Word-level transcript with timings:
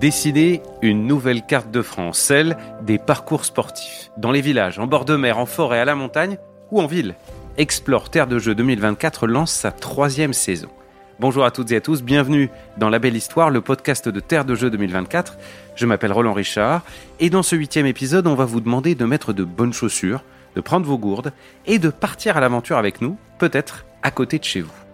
Décider 0.00 0.62
une 0.80 1.08
nouvelle 1.08 1.42
carte 1.42 1.72
de 1.72 1.82
France, 1.82 2.20
celle 2.20 2.56
des 2.82 2.98
parcours 2.98 3.44
sportifs. 3.44 4.12
Dans 4.16 4.30
les 4.30 4.40
villages, 4.40 4.78
en 4.78 4.86
bord 4.86 5.04
de 5.04 5.16
mer, 5.16 5.38
en 5.38 5.46
forêt, 5.46 5.80
à 5.80 5.84
la 5.84 5.96
montagne 5.96 6.38
ou 6.70 6.80
en 6.80 6.86
ville. 6.86 7.16
Explore 7.56 8.08
Terre 8.08 8.28
de 8.28 8.38
Jeux 8.38 8.54
2024 8.54 9.26
lance 9.26 9.50
sa 9.50 9.72
troisième 9.72 10.32
saison. 10.32 10.68
Bonjour 11.18 11.44
à 11.44 11.50
toutes 11.50 11.72
et 11.72 11.76
à 11.76 11.80
tous, 11.80 12.04
bienvenue 12.04 12.48
dans 12.76 12.90
La 12.90 13.00
Belle 13.00 13.16
Histoire, 13.16 13.50
le 13.50 13.60
podcast 13.60 14.08
de 14.08 14.20
Terre 14.20 14.44
de 14.44 14.54
Jeux 14.54 14.70
2024. 14.70 15.36
Je 15.74 15.84
m'appelle 15.84 16.12
Roland 16.12 16.32
Richard 16.32 16.82
et 17.18 17.28
dans 17.28 17.42
ce 17.42 17.56
huitième 17.56 17.86
épisode, 17.86 18.28
on 18.28 18.36
va 18.36 18.44
vous 18.44 18.60
demander 18.60 18.94
de 18.94 19.04
mettre 19.04 19.32
de 19.32 19.42
bonnes 19.42 19.72
chaussures, 19.72 20.22
de 20.54 20.60
prendre 20.60 20.86
vos 20.86 20.98
gourdes 20.98 21.32
et 21.66 21.80
de 21.80 21.88
partir 21.88 22.36
à 22.36 22.40
l'aventure 22.40 22.78
avec 22.78 23.00
nous, 23.00 23.16
peut-être 23.40 23.84
à 24.04 24.12
côté 24.12 24.38
de 24.38 24.44
chez 24.44 24.60
vous. 24.60 24.87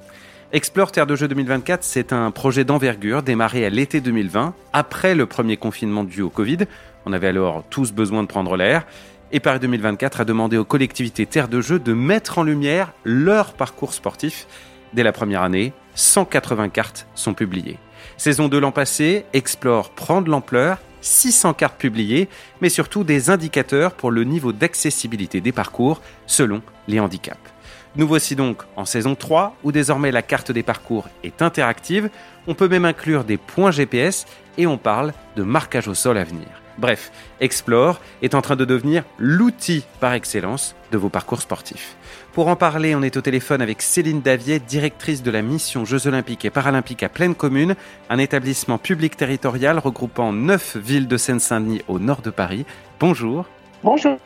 Explore 0.55 0.93
Terre 0.93 1.09
de 1.09 1.17
Jeux 1.17 1.27
2024, 1.27 1.83
c'est 1.83 2.13
un 2.13 2.31
projet 2.31 2.63
d'envergure 2.63 3.25
démarré 3.25 3.67
à 3.67 3.71
l'été 3.71 4.01
2020, 4.01 4.55
après 4.73 5.17
le 5.17 5.27
premier 5.27 5.57
confinement 5.57 6.05
dû 6.05 6.23
au 6.23 6.31
Covid. 6.31 6.59
On 7.07 7.13
avait 7.13 7.27
alors 7.27 7.65
tous 7.71 7.91
besoin 7.91 8.23
de 8.23 8.29
prendre 8.29 8.57
l'air. 8.57 8.87
Et 9.33 9.41
Paris 9.41 9.59
2024 9.59 10.21
a 10.21 10.25
demandé 10.25 10.57
aux 10.57 10.65
collectivités 10.65 11.27
Terre 11.27 11.49
de 11.49 11.61
Jeux 11.61 11.81
de 11.81 11.93
mettre 11.93 12.39
en 12.39 12.45
lumière 12.45 12.93
leur 13.03 13.55
parcours 13.55 13.95
sportif. 13.95 14.47
Dès 14.93 15.03
la 15.03 15.11
première 15.11 15.43
année, 15.43 15.73
180 15.97 16.69
cartes 16.69 17.09
sont 17.17 17.35
publiées. 17.35 17.79
Saison 18.17 18.47
2 18.47 18.61
l'an 18.61 18.71
passé, 18.71 19.25
Explore 19.33 19.91
prend 19.91 20.23
de 20.23 20.31
l'ampleur, 20.31 20.79
600 21.01 21.55
cartes 21.55 21.79
publiées, 21.79 22.29
mais 22.61 22.69
surtout 22.69 23.03
des 23.03 23.29
indicateurs 23.29 23.95
pour 23.95 24.13
le 24.13 24.23
niveau 24.23 24.53
d'accessibilité 24.53 25.41
des 25.41 25.51
parcours 25.51 26.01
selon 26.29 26.63
les 26.87 27.01
handicaps. 27.01 27.54
Nous 27.97 28.09
voici 28.09 28.35
donc 28.35 28.63
en 28.75 28.85
saison 28.85 29.15
3 29.15 29.57
où 29.63 29.71
désormais 29.71 30.11
la 30.11 30.23
carte 30.23 30.51
des 30.51 30.65
parcours 30.65 31.09
est 31.23 31.43
interactive, 31.43 32.11
on 32.49 32.55
peut 32.55 32.69
même 32.69 32.85
inclure 32.85 33.23
des 33.23 33.37
points 33.37 33.71
GPS 33.71 34.27
et 34.59 34.67
on 34.67 34.79
parle 34.79 35.13
de 35.37 35.45
marquage 35.45 35.87
au 35.87 35.95
sol 35.95 36.19
à 36.19 36.25
venir. 36.25 36.49
Bref, 36.77 37.13
Explore 37.41 38.01
est 38.21 38.35
en 38.35 38.43
train 38.43 38.57
de 38.57 38.65
devenir 38.65 39.05
l'outil 39.19 39.85
par 40.01 40.13
excellence 40.13 40.75
de 40.91 40.99
vos 40.99 41.09
parcours 41.09 41.41
sportifs. 41.41 41.97
Pour 42.33 42.49
en 42.49 42.57
parler, 42.57 42.97
on 42.97 43.03
est 43.03 43.17
au 43.17 43.21
téléphone 43.21 43.63
avec 43.63 43.81
Céline 43.81 44.23
Davier, 44.23 44.59
directrice 44.59 45.23
de 45.23 45.31
la 45.31 45.43
mission 45.43 45.85
Jeux 45.85 46.09
olympiques 46.09 46.45
et 46.45 46.51
paralympiques 46.51 47.05
à 47.05 47.09
Pleine 47.09 47.37
Commune, 47.37 47.77
un 48.11 48.19
établissement 48.19 48.79
public 48.79 49.17
territorial 49.17 49.79
regroupant 49.79 50.33
9 50.33 50.77
villes 50.79 51.07
de 51.07 51.17
Seine-Saint-Denis 51.17 51.83
au 51.87 52.01
nord 52.01 52.23
de 52.23 52.31
Paris. 52.31 52.67
Bonjour. 52.99 53.47
Bonjour. 53.85 54.19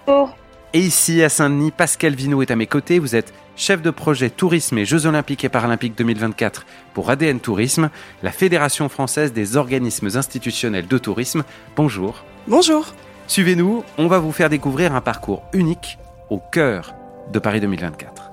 Et 0.75 0.81
ici 0.81 1.23
à 1.23 1.31
Saint-Denis, 1.31 1.71
Pascal 1.71 2.15
Vino 2.15 2.43
est 2.43 2.51
à 2.51 2.57
mes 2.57 2.67
côtés. 2.67 2.99
Vous 2.99 3.17
êtes 3.17 3.33
chef 3.57 3.81
de 3.81 3.91
projet 3.91 4.29
tourisme 4.29 4.77
et 4.77 4.85
Jeux 4.85 5.07
olympiques 5.07 5.43
et 5.45 5.49
paralympiques 5.49 5.97
2024 5.97 6.67
pour 6.93 7.09
ADN 7.09 7.41
Tourisme, 7.41 7.89
la 8.23 8.33
Fédération 8.33 8.91
française 8.91 9.33
des 9.33 9.57
organismes 9.57 10.11
institutionnels 10.15 10.87
de 10.87 10.99
tourisme. 10.99 11.43
Bonjour. 11.75 12.23
Bonjour. 12.47 12.95
Suivez-nous, 13.29 13.83
on 13.97 14.09
va 14.09 14.19
vous 14.19 14.33
faire 14.33 14.51
découvrir 14.51 14.95
un 14.95 15.01
parcours 15.01 15.43
unique 15.55 15.99
au 16.29 16.39
cœur 16.39 16.95
de 17.33 17.39
Paris 17.39 17.61
2024. 17.61 18.28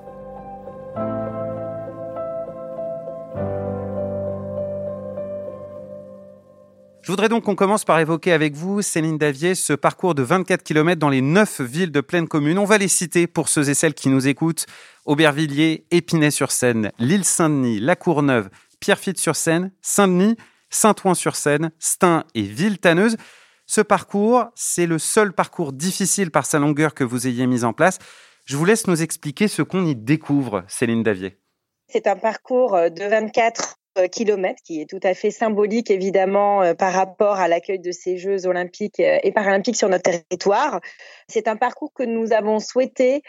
Je 7.06 7.12
voudrais 7.12 7.28
donc 7.28 7.44
qu'on 7.44 7.54
commence 7.54 7.84
par 7.84 8.00
évoquer 8.00 8.32
avec 8.32 8.56
vous, 8.56 8.82
Céline 8.82 9.16
Davier, 9.16 9.54
ce 9.54 9.74
parcours 9.74 10.16
de 10.16 10.24
24 10.24 10.64
km 10.64 10.98
dans 10.98 11.08
les 11.08 11.20
9 11.20 11.60
villes 11.60 11.92
de 11.92 12.00
pleine 12.00 12.26
commune. 12.26 12.58
On 12.58 12.64
va 12.64 12.78
les 12.78 12.88
citer 12.88 13.28
pour 13.28 13.48
ceux 13.48 13.70
et 13.70 13.74
celles 13.74 13.94
qui 13.94 14.08
nous 14.08 14.26
écoutent. 14.26 14.66
Aubervilliers, 15.04 15.86
Épinay-sur-Seine, 15.92 16.90
l'île 16.98 17.24
Saint-Denis, 17.24 17.78
La 17.78 17.94
Courneuve, 17.94 18.50
Pierrefitte-sur-Seine, 18.80 19.70
Saint-Denis, 19.82 20.36
Saint-Ouen-sur-Seine, 20.70 21.70
Stein 21.78 22.24
et 22.34 22.42
Ville-Tanneuse. 22.42 23.18
Ce 23.66 23.82
parcours, 23.82 24.46
c'est 24.56 24.86
le 24.86 24.98
seul 24.98 25.32
parcours 25.32 25.72
difficile 25.72 26.32
par 26.32 26.44
sa 26.44 26.58
longueur 26.58 26.92
que 26.92 27.04
vous 27.04 27.28
ayez 27.28 27.46
mis 27.46 27.62
en 27.62 27.72
place. 27.72 28.00
Je 28.46 28.56
vous 28.56 28.64
laisse 28.64 28.88
nous 28.88 29.00
expliquer 29.00 29.46
ce 29.46 29.62
qu'on 29.62 29.86
y 29.86 29.94
découvre, 29.94 30.64
Céline 30.66 31.04
Davier. 31.04 31.38
C'est 31.86 32.08
un 32.08 32.16
parcours 32.16 32.72
de 32.72 33.08
24 33.08 33.60
euh, 33.60 33.85
kilomètres, 34.10 34.62
qui 34.64 34.80
est 34.80 34.88
tout 34.88 35.00
à 35.02 35.14
fait 35.14 35.30
symbolique 35.30 35.90
évidemment 35.90 36.62
euh, 36.62 36.74
par 36.74 36.92
rapport 36.92 37.36
à 37.36 37.48
l'accueil 37.48 37.78
de 37.78 37.92
ces 37.92 38.16
Jeux 38.18 38.46
olympiques 38.46 39.00
euh, 39.00 39.18
et 39.22 39.32
paralympiques 39.32 39.76
sur 39.76 39.88
notre 39.88 40.10
territoire. 40.10 40.80
C'est 41.28 41.48
un 41.48 41.56
parcours 41.56 41.92
que 41.92 42.02
nous 42.02 42.32
avons 42.32 42.60
souhaité 42.60 43.22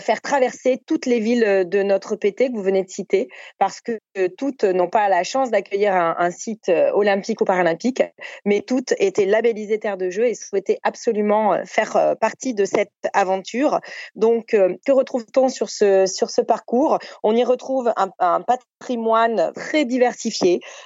faire 0.00 0.20
traverser 0.20 0.78
toutes 0.86 1.06
les 1.06 1.20
villes 1.20 1.64
de 1.66 1.82
notre 1.82 2.14
PT 2.14 2.50
que 2.50 2.52
vous 2.54 2.62
venez 2.62 2.84
de 2.84 2.90
citer, 2.90 3.28
parce 3.58 3.80
que 3.80 3.98
toutes 4.36 4.62
n'ont 4.62 4.90
pas 4.90 5.08
la 5.08 5.24
chance 5.24 5.50
d'accueillir 5.50 5.94
un, 5.94 6.30
site 6.30 6.70
olympique 6.92 7.40
ou 7.40 7.44
paralympique, 7.44 8.02
mais 8.44 8.60
toutes 8.60 8.92
étaient 8.98 9.24
labellisées 9.24 9.80
terre 9.80 9.96
de 9.96 10.10
jeu 10.10 10.26
et 10.26 10.34
souhaitaient 10.34 10.78
absolument 10.82 11.64
faire 11.64 12.14
partie 12.20 12.52
de 12.54 12.66
cette 12.66 12.92
aventure. 13.14 13.80
Donc, 14.14 14.48
que 14.48 14.92
retrouve-t-on 14.92 15.48
sur 15.48 15.70
ce, 15.70 16.04
sur 16.06 16.30
ce 16.30 16.42
parcours? 16.42 16.98
On 17.24 17.34
y 17.34 17.42
retrouve 17.42 17.92
un, 17.96 18.10
un 18.18 18.42
patrimoine 18.42 19.52
très 19.54 19.86
divers 19.86 20.09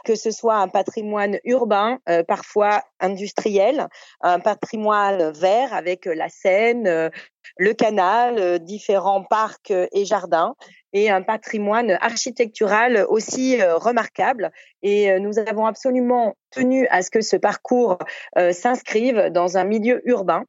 que 0.04 0.14
ce 0.14 0.30
soit 0.30 0.56
un 0.56 0.68
patrimoine 0.68 1.38
urbain, 1.44 1.98
euh, 2.08 2.22
parfois 2.22 2.82
industriel, 3.00 3.88
un 4.20 4.40
patrimoine 4.40 5.30
vert 5.32 5.72
avec 5.72 6.06
la 6.06 6.28
Seine, 6.28 6.86
euh, 6.86 7.10
le 7.56 7.74
canal, 7.74 8.38
euh, 8.38 8.58
différents 8.58 9.22
parcs 9.24 9.70
et 9.70 10.04
jardins, 10.04 10.54
et 10.92 11.10
un 11.10 11.22
patrimoine 11.22 11.98
architectural 12.00 13.04
aussi 13.08 13.60
remarquable. 13.60 14.52
Et 14.82 15.18
nous 15.18 15.40
avons 15.40 15.66
absolument 15.66 16.36
tenu 16.52 16.86
à 16.86 17.02
ce 17.02 17.10
que 17.10 17.20
ce 17.20 17.36
parcours 17.36 17.98
s'inscrive 18.52 19.30
dans 19.30 19.58
un 19.58 19.64
milieu 19.64 20.08
urbain 20.08 20.44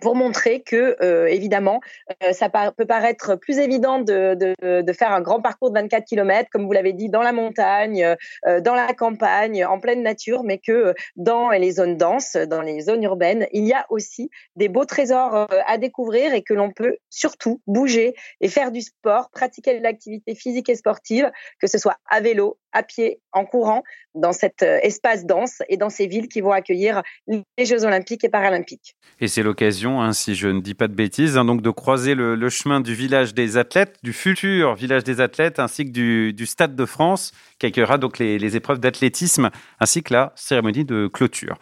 pour 0.00 0.14
montrer 0.14 0.62
que, 0.62 0.96
euh, 1.02 1.26
évidemment, 1.26 1.80
euh, 2.22 2.32
ça 2.32 2.48
peut 2.48 2.84
paraître 2.86 3.36
plus 3.36 3.58
évident 3.58 4.00
de, 4.00 4.54
faire 4.92 5.12
un 5.12 5.20
grand 5.20 5.40
parcours 5.40 5.70
de 5.70 5.78
24 5.78 6.04
km, 6.04 6.48
comme 6.50 6.66
vous 6.66 6.72
l'avez 6.72 6.92
dit, 6.92 7.08
dans 7.08 7.22
la 7.22 7.32
montagne, 7.32 8.16
euh, 8.46 8.60
dans 8.60 8.74
la 8.74 8.92
campagne, 8.94 9.64
en 9.64 9.80
pleine 9.80 10.02
nature, 10.02 10.42
mais 10.44 10.58
que 10.58 10.94
dans 11.16 11.50
les 11.50 11.72
zones 11.72 11.96
denses, 11.96 12.36
dans 12.36 12.62
les 12.62 12.80
zones 12.82 13.02
urbaines, 13.02 13.46
il 13.52 13.64
y 13.64 13.72
a 13.72 13.86
aussi 13.90 14.30
des 14.56 14.68
beaux 14.68 14.84
trésors 14.84 15.48
à 15.66 15.78
découvrir 15.78 16.34
et 16.34 16.42
que 16.42 16.54
l'on 16.54 16.70
peut 16.70 16.96
surtout 17.10 17.60
bouger 17.66 18.14
et 18.40 18.48
faire 18.48 18.72
du 18.72 18.80
sport, 18.80 19.30
pratiquer 19.30 19.80
l'activité 19.80 20.34
physique 20.34 20.68
et 20.68 20.76
sportive, 20.76 21.30
que 21.60 21.66
ce 21.66 21.78
soit 21.78 21.96
à 22.08 22.20
vélo, 22.20 22.58
à 22.76 22.82
pied, 22.82 23.20
en 23.32 23.44
courant, 23.44 23.82
dans 24.14 24.32
cet 24.32 24.62
espace 24.62 25.26
dense 25.26 25.62
et 25.68 25.76
dans 25.76 25.90
ces 25.90 26.06
villes 26.06 26.28
qui 26.28 26.40
vont 26.40 26.52
accueillir 26.52 27.02
les 27.26 27.64
Jeux 27.64 27.84
olympiques 27.84 28.24
et 28.24 28.28
paralympiques. 28.28 28.96
Et 29.20 29.28
c'est 29.28 29.42
l'occasion 29.42 29.96
Hein, 30.00 30.12
si 30.12 30.34
je 30.34 30.48
ne 30.48 30.60
dis 30.60 30.74
pas 30.74 30.88
de 30.88 30.94
bêtises, 30.94 31.36
hein, 31.36 31.44
donc 31.44 31.62
de 31.62 31.70
croiser 31.70 32.14
le, 32.14 32.48
chemin 32.48 32.80
du 32.80 32.94
village 32.94 33.34
des 33.34 33.56
athlètes, 33.56 33.96
du 34.02 34.12
futur 34.12 34.74
village 34.74 35.04
des 35.04 35.20
athlètes, 35.20 35.58
ainsi 35.58 35.84
que 35.84 36.30
du, 36.30 36.46
Stade 36.46 36.76
de 36.76 36.84
France, 36.84 37.32
qui 37.58 37.66
accueillera 37.66 37.98
donc 37.98 38.18
les, 38.18 38.56
épreuves 38.56 38.80
d'athlétisme, 38.80 39.50
ainsi 39.80 40.02
que 40.02 40.12
la 40.12 40.32
cérémonie 40.36 40.84
de 40.84 41.08
clôture. 41.12 41.56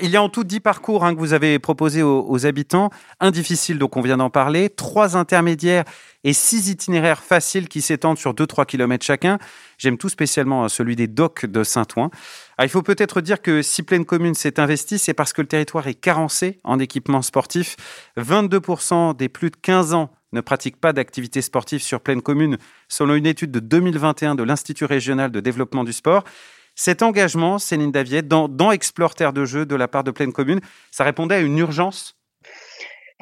Il 0.00 0.10
y 0.10 0.16
a 0.16 0.22
en 0.22 0.28
tout 0.28 0.44
10 0.44 0.60
parcours 0.60 1.04
hein, 1.04 1.14
que 1.14 1.18
vous 1.18 1.32
avez 1.32 1.58
proposés 1.58 2.02
aux, 2.02 2.46
habitants, 2.46 2.90
un 3.20 3.30
difficile, 3.30 3.78
donc 3.78 3.96
on 3.96 4.00
vient 4.00 4.16
d'en 4.16 4.30
parler, 4.30 4.70
trois 4.70 5.16
intermédiaires 5.16 5.84
et 6.24 6.32
six 6.32 6.68
itinéraires 6.68 7.22
faciles 7.22 7.68
qui 7.68 7.80
s'étendent 7.80 8.18
sur 8.18 8.32
2-3 8.32 8.66
km 8.66 9.04
chacun. 9.04 9.38
J'aime 9.78 9.98
tout 9.98 10.08
spécialement 10.08 10.68
celui 10.68 10.94
des 10.94 11.08
docks 11.08 11.46
de 11.46 11.64
Saint-Ouen. 11.64 12.10
Ah, 12.58 12.64
il 12.64 12.68
faut 12.68 12.82
peut-être 12.82 13.20
dire 13.20 13.42
que 13.42 13.62
si 13.62 13.82
Pleine 13.82 14.04
Commune 14.04 14.34
s'est 14.34 14.60
investi, 14.60 14.98
c'est 14.98 15.14
parce 15.14 15.32
que 15.32 15.42
le 15.42 15.48
territoire 15.48 15.88
est 15.88 15.94
carencé 15.94 16.60
en 16.62 16.78
équipement 16.78 17.22
sportif. 17.22 17.76
22% 18.16 19.16
des 19.16 19.28
plus 19.28 19.50
de 19.50 19.56
15 19.56 19.94
ans 19.94 20.10
ne 20.32 20.40
pratiquent 20.40 20.80
pas 20.80 20.92
d'activité 20.92 21.42
sportive 21.42 21.82
sur 21.82 22.00
Pleine 22.00 22.22
Commune, 22.22 22.58
selon 22.88 23.14
une 23.14 23.26
étude 23.26 23.50
de 23.50 23.60
2021 23.60 24.34
de 24.34 24.42
l'Institut 24.42 24.84
régional 24.84 25.30
de 25.30 25.40
développement 25.40 25.84
du 25.84 25.92
sport. 25.92 26.24
Cet 26.74 27.02
engagement, 27.02 27.58
Céline 27.58 27.92
Daviet, 27.92 28.22
dans, 28.22 28.48
dans 28.48 28.72
Terre 29.16 29.32
de 29.32 29.44
Jeu 29.44 29.66
de 29.66 29.76
la 29.76 29.88
part 29.88 30.04
de 30.04 30.10
Pleine 30.10 30.32
Commune, 30.32 30.60
ça 30.90 31.04
répondait 31.04 31.34
à 31.36 31.40
une 31.40 31.58
urgence? 31.58 32.16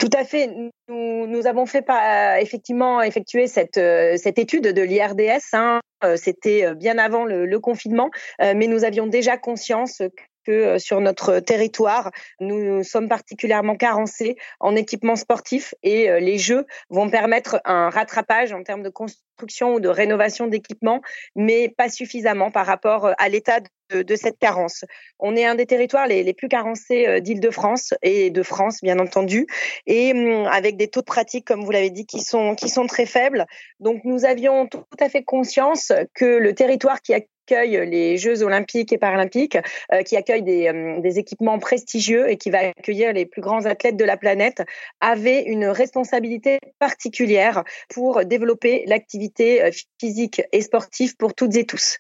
Tout 0.01 0.11
à 0.17 0.25
fait. 0.25 0.49
Nous, 0.89 1.47
avons 1.47 1.67
fait 1.67 1.83
pas, 1.83 2.41
effectivement 2.41 3.03
effectuer 3.03 3.47
cette, 3.47 3.77
euh, 3.77 4.17
cette 4.17 4.39
étude 4.39 4.65
de 4.65 4.83
l'IRDS. 4.83 5.53
Hein. 5.53 5.81
Euh, 6.03 6.17
c'était 6.17 6.65
euh, 6.65 6.75
bien 6.75 6.97
avant 6.97 7.27
le, 7.27 7.61
confinement, 7.61 8.11
mais 8.41 8.67
nous 8.67 8.85
avions 8.85 9.07
déjà 9.07 9.37
conscience 9.37 10.01
que 10.45 10.79
sur 10.79 11.01
notre 11.01 11.41
territoire, 11.41 12.11
nous 12.41 12.83
sommes 12.83 13.09
particulièrement 13.09 13.77
carencés 13.77 14.37
en 14.61 14.77
équipement 14.77 15.17
sportif 15.17 15.75
et 15.83 16.21
les 16.21 16.39
Jeux 16.39 16.67
vont 16.89 17.11
permettre 17.11 17.61
un 17.65 17.91
rattrapage 17.91 18.53
en 18.53 18.63
termes 18.63 18.83
de 18.83 18.89
construction 18.89 19.75
ou 19.75 19.81
de 19.81 19.89
rénovation 19.89 20.47
d'équipements, 20.47 21.01
mais 21.35 21.69
pas 21.69 21.89
suffisamment 21.89 22.51
par 22.51 22.67
rapport 22.67 23.13
à 23.19 23.29
l'état 23.29 23.61
de, 23.91 24.17
cette 24.17 24.39
carence. 24.39 24.85
On 25.19 25.35
est 25.37 25.45
un 25.45 25.55
des 25.55 25.67
territoires 25.67 26.07
les, 26.07 26.33
plus 26.33 26.49
carencés 26.49 27.09
euh, 27.09 27.21
d'Île-de-France 27.21 27.95
et 28.03 28.31
de 28.31 28.43
France, 28.43 28.81
bien 28.83 28.99
entendu, 28.99 29.47
et 29.87 30.13
hum, 30.13 30.47
avec 30.47 30.77
des 30.77 30.89
taux 30.89 31.01
de 31.01 31.07
pratique, 31.07 31.45
comme 31.45 31.65
vous 31.65 31.71
l'avez 31.73 31.91
dit, 31.91 32.07
qui 32.07 32.21
sont, 32.21 32.55
qui 32.55 32.69
sont 32.69 32.87
très 32.87 33.07
faibles. 33.07 33.47
Donc, 33.81 34.03
nous 34.05 34.25
avions 34.25 34.69
tout 34.69 34.85
à 35.01 35.09
fait 35.09 35.25
conscience 35.25 35.93
que 36.15 36.25
le 36.25 36.55
territoire 36.55 37.03
qui 37.03 37.15
a 37.15 37.21
les 37.51 38.17
Jeux 38.17 38.43
olympiques 38.43 38.93
et 38.93 38.99
paralympiques, 38.99 39.59
qui 40.05 40.17
accueille 40.17 40.43
des, 40.43 40.99
des 41.01 41.19
équipements 41.19 41.59
prestigieux 41.59 42.31
et 42.31 42.37
qui 42.37 42.51
va 42.51 42.69
accueillir 42.69 43.13
les 43.13 43.27
plus 43.27 43.43
grands 43.43 43.67
athlètes 43.67 43.97
de 43.97 44.05
la 44.05 44.17
planète, 44.17 44.63
avait 45.01 45.43
une 45.43 45.67
responsabilité 45.67 46.59
particulière 46.79 47.65
pour 47.89 48.25
développer 48.25 48.85
l'activité 48.87 49.71
physique 50.01 50.43
et 50.53 50.63
sportive 50.63 51.17
pour 51.17 51.35
toutes 51.35 51.57
et 51.57 51.65
tous. 51.65 51.99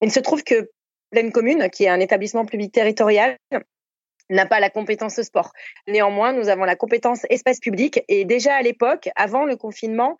Il 0.00 0.10
se 0.10 0.20
trouve 0.20 0.42
que 0.42 0.70
Pleine 1.10 1.32
Commune, 1.32 1.70
qui 1.70 1.84
est 1.84 1.88
un 1.88 2.00
établissement 2.00 2.44
public 2.44 2.72
territorial, 2.72 3.36
n'a 4.30 4.46
pas 4.46 4.60
la 4.60 4.70
compétence 4.70 5.20
sport. 5.22 5.52
Néanmoins, 5.86 6.32
nous 6.32 6.48
avons 6.48 6.64
la 6.64 6.76
compétence 6.76 7.24
espace 7.30 7.60
public 7.60 8.02
et 8.08 8.24
déjà 8.24 8.54
à 8.54 8.62
l'époque, 8.62 9.08
avant 9.16 9.44
le 9.44 9.56
confinement, 9.56 10.16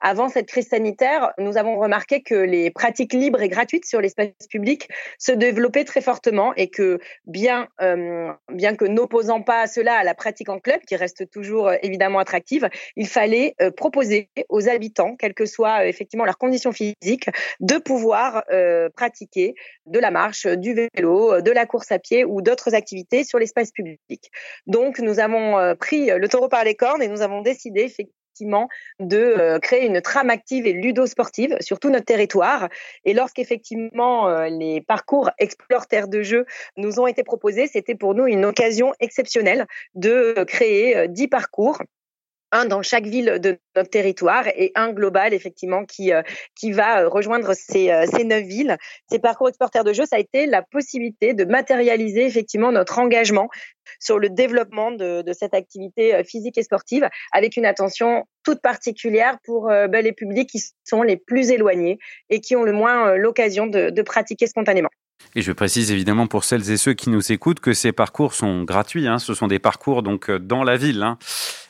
avant 0.00 0.28
cette 0.28 0.46
crise 0.46 0.68
sanitaire, 0.68 1.32
nous 1.38 1.56
avons 1.56 1.78
remarqué 1.78 2.22
que 2.22 2.34
les 2.34 2.70
pratiques 2.70 3.12
libres 3.12 3.40
et 3.40 3.48
gratuites 3.48 3.86
sur 3.86 4.00
l'espace 4.00 4.28
public 4.50 4.88
se 5.18 5.32
développaient 5.32 5.84
très 5.84 6.00
fortement 6.00 6.54
et 6.54 6.68
que 6.68 6.98
bien, 7.26 7.68
euh, 7.80 8.32
bien 8.52 8.76
que 8.76 8.84
n'opposant 8.84 9.42
pas 9.42 9.66
cela 9.66 9.94
à 9.96 10.04
la 10.04 10.14
pratique 10.14 10.48
en 10.48 10.58
club, 10.58 10.80
qui 10.86 10.96
reste 10.96 11.30
toujours 11.30 11.68
euh, 11.68 11.76
évidemment 11.82 12.18
attractive, 12.18 12.68
il 12.96 13.08
fallait 13.08 13.54
euh, 13.62 13.70
proposer 13.70 14.28
aux 14.48 14.68
habitants, 14.68 15.16
quelles 15.16 15.34
que 15.34 15.46
soient 15.46 15.86
effectivement 15.86 16.24
leurs 16.24 16.38
conditions 16.38 16.72
physiques, 16.72 17.28
de 17.60 17.78
pouvoir 17.78 18.44
pratiquer 18.94 19.54
de 19.86 19.98
la 19.98 20.10
marche, 20.10 20.46
du 20.46 20.74
vélo, 20.74 21.40
de 21.40 21.50
la 21.50 21.66
course 21.66 21.90
à 21.92 21.98
pied 21.98 22.24
ou 22.24 22.42
d'autres 22.42 22.74
activités 22.74 23.24
sur 23.24 23.38
l'espace 23.38 23.70
public. 23.70 24.30
Donc, 24.66 24.98
nous 24.98 25.20
avons 25.20 25.74
pris 25.76 26.06
le 26.06 26.28
taureau 26.28 26.48
par 26.48 26.64
les 26.64 26.74
cornes 26.74 27.02
et 27.02 27.08
nous 27.08 27.22
avons 27.22 27.42
décidé 27.42 27.82
effectivement 27.82 28.15
de 29.00 29.16
euh, 29.16 29.58
créer 29.58 29.86
une 29.86 30.00
trame 30.00 30.30
active 30.30 30.66
et 30.66 30.72
ludo-sportive 30.72 31.56
sur 31.60 31.78
tout 31.78 31.90
notre 31.90 32.04
territoire. 32.04 32.68
Et 33.04 33.14
lorsqu'effectivement 33.14 34.28
euh, 34.28 34.48
les 34.48 34.80
parcours 34.80 35.30
Explore 35.38 35.86
de 36.08 36.22
Jeu 36.22 36.46
nous 36.76 37.00
ont 37.00 37.06
été 37.06 37.22
proposés, 37.22 37.66
c'était 37.66 37.94
pour 37.94 38.14
nous 38.14 38.26
une 38.26 38.44
occasion 38.44 38.92
exceptionnelle 39.00 39.66
de 39.94 40.44
créer 40.46 41.08
10 41.08 41.24
euh, 41.24 41.28
parcours 41.28 41.78
un 42.56 42.64
dans 42.64 42.82
chaque 42.82 43.06
ville 43.06 43.38
de 43.40 43.58
notre 43.74 43.90
territoire 43.90 44.48
et 44.48 44.72
un 44.74 44.92
global 44.92 45.34
effectivement 45.34 45.84
qui 45.84 46.12
euh, 46.12 46.22
qui 46.58 46.72
va 46.72 47.02
euh, 47.02 47.08
rejoindre 47.08 47.54
ces 47.54 47.90
euh, 47.90 48.06
ces 48.06 48.24
neuf 48.24 48.44
villes. 48.44 48.76
Ces 49.10 49.18
parcours 49.18 49.48
exporteurs 49.48 49.84
de 49.84 49.92
jeux, 49.92 50.06
ça 50.06 50.16
a 50.16 50.18
été 50.18 50.46
la 50.46 50.62
possibilité 50.62 51.34
de 51.34 51.44
matérialiser 51.44 52.24
effectivement 52.24 52.72
notre 52.72 52.98
engagement 52.98 53.48
sur 54.00 54.18
le 54.18 54.28
développement 54.28 54.90
de, 54.90 55.22
cette 55.32 55.54
activité 55.54 56.22
physique 56.24 56.58
et 56.58 56.62
sportive 56.62 57.08
avec 57.32 57.56
une 57.56 57.64
attention 57.64 58.24
toute 58.42 58.60
particulière 58.60 59.38
pour 59.44 59.68
ben, 59.68 60.02
les 60.02 60.12
publics 60.12 60.50
qui 60.50 60.60
sont 60.84 61.02
les 61.02 61.16
plus 61.16 61.50
éloignés 61.50 61.98
et 62.28 62.40
qui 62.40 62.56
ont 62.56 62.64
le 62.64 62.72
moins 62.72 63.14
l'occasion 63.14 63.66
de, 63.66 64.02
pratiquer 64.02 64.48
spontanément. 64.48 64.90
Et 65.36 65.42
je 65.42 65.52
précise 65.52 65.92
évidemment 65.92 66.26
pour 66.26 66.44
celles 66.44 66.68
et 66.70 66.76
ceux 66.76 66.94
qui 66.94 67.10
nous 67.10 67.32
écoutent 67.32 67.60
que 67.60 67.74
ces 67.74 67.92
parcours 67.92 68.34
sont 68.34 68.64
gratuits. 68.64 69.06
Hein. 69.06 69.18
Ce 69.18 69.34
sont 69.34 69.46
des 69.46 69.60
parcours 69.60 70.02
donc 70.02 70.30
dans 70.30 70.64
la 70.64 70.76
ville. 70.76 71.02
Hein. 71.02 71.16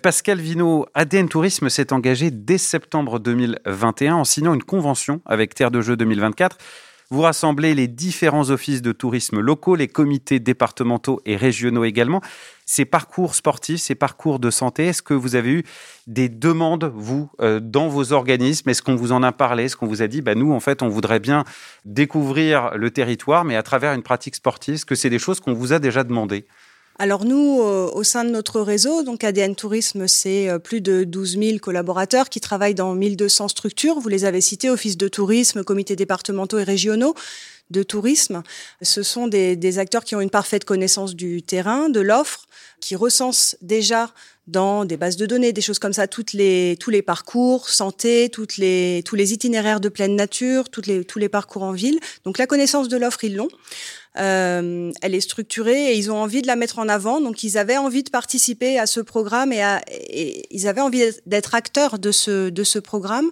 Pascal 0.07 0.39
Vino, 0.39 0.87
ADN 0.95 1.29
Tourisme 1.29 1.69
s'est 1.69 1.93
engagé 1.93 2.31
dès 2.31 2.59
septembre 2.59 3.19
2021 3.19 4.15
en 4.15 4.23
signant 4.23 4.55
une 4.55 4.63
convention 4.63 5.21
avec 5.27 5.53
Terre 5.53 5.73
de 5.73 5.81
Jeux 5.81 5.97
2024 5.97 6.59
vous 7.11 7.23
rassemblez 7.23 7.75
les 7.75 7.87
différents 7.87 8.51
offices 8.51 8.83
de 8.83 8.91
tourisme 8.91 9.39
locaux, 9.39 9.77
les 9.77 9.87
comités 9.87 10.41
départementaux 10.41 11.21
et 11.25 11.37
régionaux 11.37 11.85
également. 11.85 12.21
Ces 12.65 12.85
parcours 12.85 13.37
sportifs, 13.37 13.81
ces 13.81 13.95
parcours 13.95 14.41
de 14.41 14.51
santé, 14.51 14.87
est-ce 14.87 15.03
que 15.03 15.15
vous 15.15 15.37
avez 15.37 15.51
eu 15.51 15.63
des 16.09 16.29
demandes, 16.29 16.91
vous, 16.97 17.31
euh, 17.41 17.61
dans 17.61 17.87
vos 17.87 18.13
organismes? 18.13 18.69
Est-ce 18.71 18.83
qu'on 18.83 18.97
vous 18.97 19.13
en 19.13 19.23
a 19.23 19.31
parlé? 19.31 19.65
Est-ce 19.65 19.77
qu'on 19.77 19.87
vous 19.87 20.03
a 20.03 20.09
dit, 20.09 20.21
bah, 20.21 20.35
nous, 20.35 20.53
en 20.53 20.59
fait, 20.59 20.83
on 20.83 20.89
voudrait 20.89 21.21
bien 21.21 21.45
découvrir 21.85 22.77
le 22.77 22.91
territoire, 22.91 23.45
mais 23.45 23.55
à 23.55 23.63
travers 23.63 23.93
une 23.93 24.03
pratique 24.03 24.35
sportive? 24.35 24.75
Est-ce 24.75 24.87
que 24.87 24.97
c'est 24.97 25.11
des 25.11 25.21
choses 25.21 25.39
qu'on 25.39 25.55
vous 25.55 25.73
a 25.73 25.79
déjà 25.79 26.03
demandées? 26.03 26.45
Alors 26.99 27.27
nous, 27.27 27.61
euh, 27.61 27.91
au 27.93 28.03
sein 28.05 28.25
de 28.25 28.31
notre 28.31 28.61
réseau, 28.63 29.03
donc 29.03 29.23
ADN 29.23 29.55
Tourisme, 29.55 30.09
c'est 30.09 30.49
euh, 30.49 30.59
plus 30.59 30.81
de 30.81 31.05
12 31.05 31.39
000 31.39 31.59
collaborateurs 31.59 32.31
qui 32.31 32.41
travaillent 32.41 32.75
dans 32.75 32.95
1200 32.95 33.49
structures. 33.49 34.01
Vous 34.01 34.09
les 34.09 34.25
avez 34.25 34.41
cités, 34.41 34.71
office 34.71 34.97
de 34.97 35.09
tourisme, 35.09 35.63
comités 35.63 35.95
départementaux 35.95 36.59
et 36.59 36.65
régionaux 36.65 37.15
de 37.71 37.83
tourisme. 37.83 38.43
Ce 38.83 39.03
sont 39.03 39.27
des, 39.29 39.57
des, 39.57 39.79
acteurs 39.79 40.05
qui 40.05 40.15
ont 40.15 40.21
une 40.21 40.31
parfaite 40.31 40.65
connaissance 40.65 41.15
du 41.15 41.43
terrain, 41.43 41.89
de 41.89 42.01
l'offre, 42.01 42.47
qui 42.81 42.95
recensent 42.95 43.57
déjà 43.61 44.13
dans 44.47 44.85
des 44.85 44.97
bases 44.97 45.17
de 45.17 45.27
données, 45.27 45.53
des 45.53 45.61
choses 45.61 45.81
comme 45.81 45.93
ça, 45.93 46.07
toutes 46.07 46.33
les, 46.33 46.77
tous 46.79 46.91
les 46.91 47.03
parcours 47.03 47.69
santé, 47.69 48.29
toutes 48.29 48.59
les, 48.59 49.03
tous 49.05 49.17
les 49.17 49.33
itinéraires 49.33 49.81
de 49.81 49.89
pleine 49.89 50.15
nature, 50.15 50.69
toutes 50.69 50.87
les, 50.87 51.05
tous 51.05 51.19
les 51.19 51.29
parcours 51.29 51.65
en 51.65 51.73
ville. 51.73 51.99
Donc 52.25 52.39
la 52.39 52.47
connaissance 52.47 52.89
de 52.89 52.97
l'offre, 52.97 53.25
ils 53.25 53.35
l'ont. 53.35 53.49
Euh, 54.19 54.93
elle 55.03 55.15
est 55.15 55.21
structurée 55.21 55.93
et 55.93 55.97
ils 55.97 56.11
ont 56.11 56.17
envie 56.17 56.43
de 56.43 56.47
la 56.47 56.57
mettre 56.57 56.79
en 56.79 56.89
avant. 56.89 57.21
Donc, 57.21 57.43
ils 57.43 57.59
avaient 57.59 57.77
envie 57.77 58.03
de 58.03 58.11
participer 58.11 58.79
à 58.79 58.87
ce 58.87 59.01
programme 59.01 59.53
et, 59.53 59.63
à, 59.63 59.83
et 59.89 60.47
ils 60.51 60.67
avaient 60.69 60.81
envie 60.81 61.03
d'être 61.27 61.55
acteurs 61.55 61.99
de 61.99 62.11
ce, 62.13 62.49
de 62.49 62.65
ce 62.65 62.79
programme. 62.79 63.31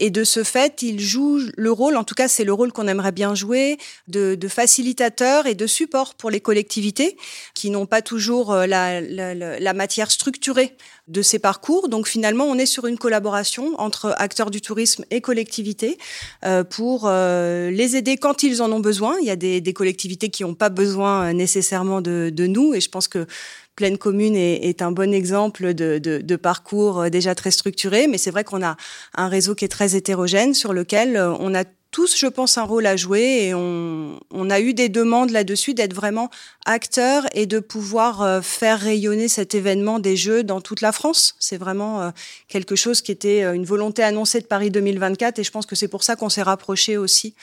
Et 0.00 0.10
de 0.10 0.24
ce 0.24 0.42
fait, 0.42 0.82
ils 0.82 1.00
jouent 1.00 1.40
le 1.56 1.70
rôle, 1.70 1.96
en 1.96 2.04
tout 2.04 2.14
cas, 2.14 2.28
c'est 2.28 2.44
le 2.44 2.52
rôle 2.52 2.72
qu'on 2.72 2.88
aimerait 2.88 3.12
bien 3.12 3.34
jouer, 3.34 3.73
de, 4.08 4.34
de 4.34 4.48
facilitateur 4.48 5.46
et 5.46 5.54
de 5.54 5.66
support 5.66 6.14
pour 6.14 6.30
les 6.30 6.40
collectivités 6.40 7.16
qui 7.54 7.70
n'ont 7.70 7.86
pas 7.86 8.02
toujours 8.02 8.52
euh, 8.52 8.66
la, 8.66 9.72
matière 9.74 10.10
structurée 10.10 10.76
de 11.08 11.20
ces 11.22 11.38
parcours. 11.38 11.88
Donc 11.88 12.06
finalement, 12.06 12.44
on 12.44 12.56
est 12.56 12.66
sur 12.66 12.86
une 12.86 12.98
collaboration 12.98 13.74
entre 13.78 14.14
acteurs 14.18 14.50
du 14.50 14.60
tourisme 14.60 15.04
et 15.10 15.20
collectivités 15.20 15.98
euh, 16.44 16.64
pour 16.64 17.04
euh, 17.06 17.70
les 17.70 17.96
aider 17.96 18.16
quand 18.16 18.42
ils 18.42 18.62
en 18.62 18.70
ont 18.72 18.80
besoin. 18.80 19.16
Il 19.20 19.26
y 19.26 19.30
a 19.30 19.36
des, 19.36 19.72
collectivités 19.72 20.28
qui 20.28 20.44
n'ont 20.44 20.54
pas 20.54 20.68
besoin 20.68 21.32
nécessairement 21.32 22.00
de, 22.00 22.32
nous 22.46 22.74
et 22.74 22.80
je 22.80 22.88
pense 22.88 23.08
que 23.08 23.26
Pleine 23.74 23.98
Commune 23.98 24.36
est, 24.36 24.82
un 24.82 24.92
bon 24.92 25.12
exemple 25.12 25.74
de, 25.74 25.98
de, 25.98 26.36
parcours 26.36 27.10
déjà 27.10 27.34
très 27.34 27.50
structuré, 27.50 28.06
mais 28.06 28.18
c'est 28.18 28.30
vrai 28.30 28.44
qu'on 28.44 28.62
a 28.62 28.76
un 29.16 29.28
réseau 29.28 29.56
qui 29.56 29.64
est 29.64 29.68
très 29.68 29.96
hétérogène 29.96 30.54
sur 30.54 30.72
lequel 30.72 31.16
on 31.40 31.54
a 31.56 31.64
tous, 31.94 32.18
je 32.18 32.26
pense, 32.26 32.58
un 32.58 32.64
rôle 32.64 32.86
à 32.86 32.96
jouer 32.96 33.44
et 33.44 33.54
on, 33.54 34.18
on 34.32 34.50
a 34.50 34.58
eu 34.58 34.74
des 34.74 34.88
demandes 34.88 35.30
là-dessus 35.30 35.74
d'être 35.74 35.94
vraiment 35.94 36.28
acteurs 36.66 37.24
et 37.34 37.46
de 37.46 37.60
pouvoir 37.60 38.20
euh, 38.20 38.40
faire 38.40 38.80
rayonner 38.80 39.28
cet 39.28 39.54
événement 39.54 40.00
des 40.00 40.16
Jeux 40.16 40.42
dans 40.42 40.60
toute 40.60 40.80
la 40.80 40.90
France. 40.90 41.36
C'est 41.38 41.56
vraiment 41.56 42.02
euh, 42.02 42.10
quelque 42.48 42.74
chose 42.74 43.00
qui 43.00 43.12
était 43.12 43.44
euh, 43.44 43.52
une 43.52 43.64
volonté 43.64 44.02
annoncée 44.02 44.40
de 44.40 44.46
Paris 44.46 44.72
2024 44.72 45.38
et 45.38 45.44
je 45.44 45.52
pense 45.52 45.66
que 45.66 45.76
c'est 45.76 45.86
pour 45.86 46.02
ça 46.02 46.16
qu'on 46.16 46.28
s'est 46.28 46.42
rapproché 46.42 46.96
aussi 46.96 47.36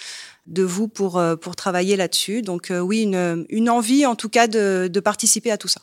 de 0.48 0.64
vous 0.64 0.90
pour, 0.90 1.24
pour 1.40 1.56
travailler 1.56 1.96
là-dessus. 1.96 2.42
Donc 2.42 2.74
oui, 2.76 3.04
une, 3.04 3.46
une 3.48 3.70
envie 3.70 4.06
en 4.06 4.16
tout 4.16 4.28
cas 4.28 4.48
de, 4.48 4.90
de 4.92 5.00
participer 5.00 5.52
à 5.52 5.58
tout 5.58 5.70
ça. 5.70 5.80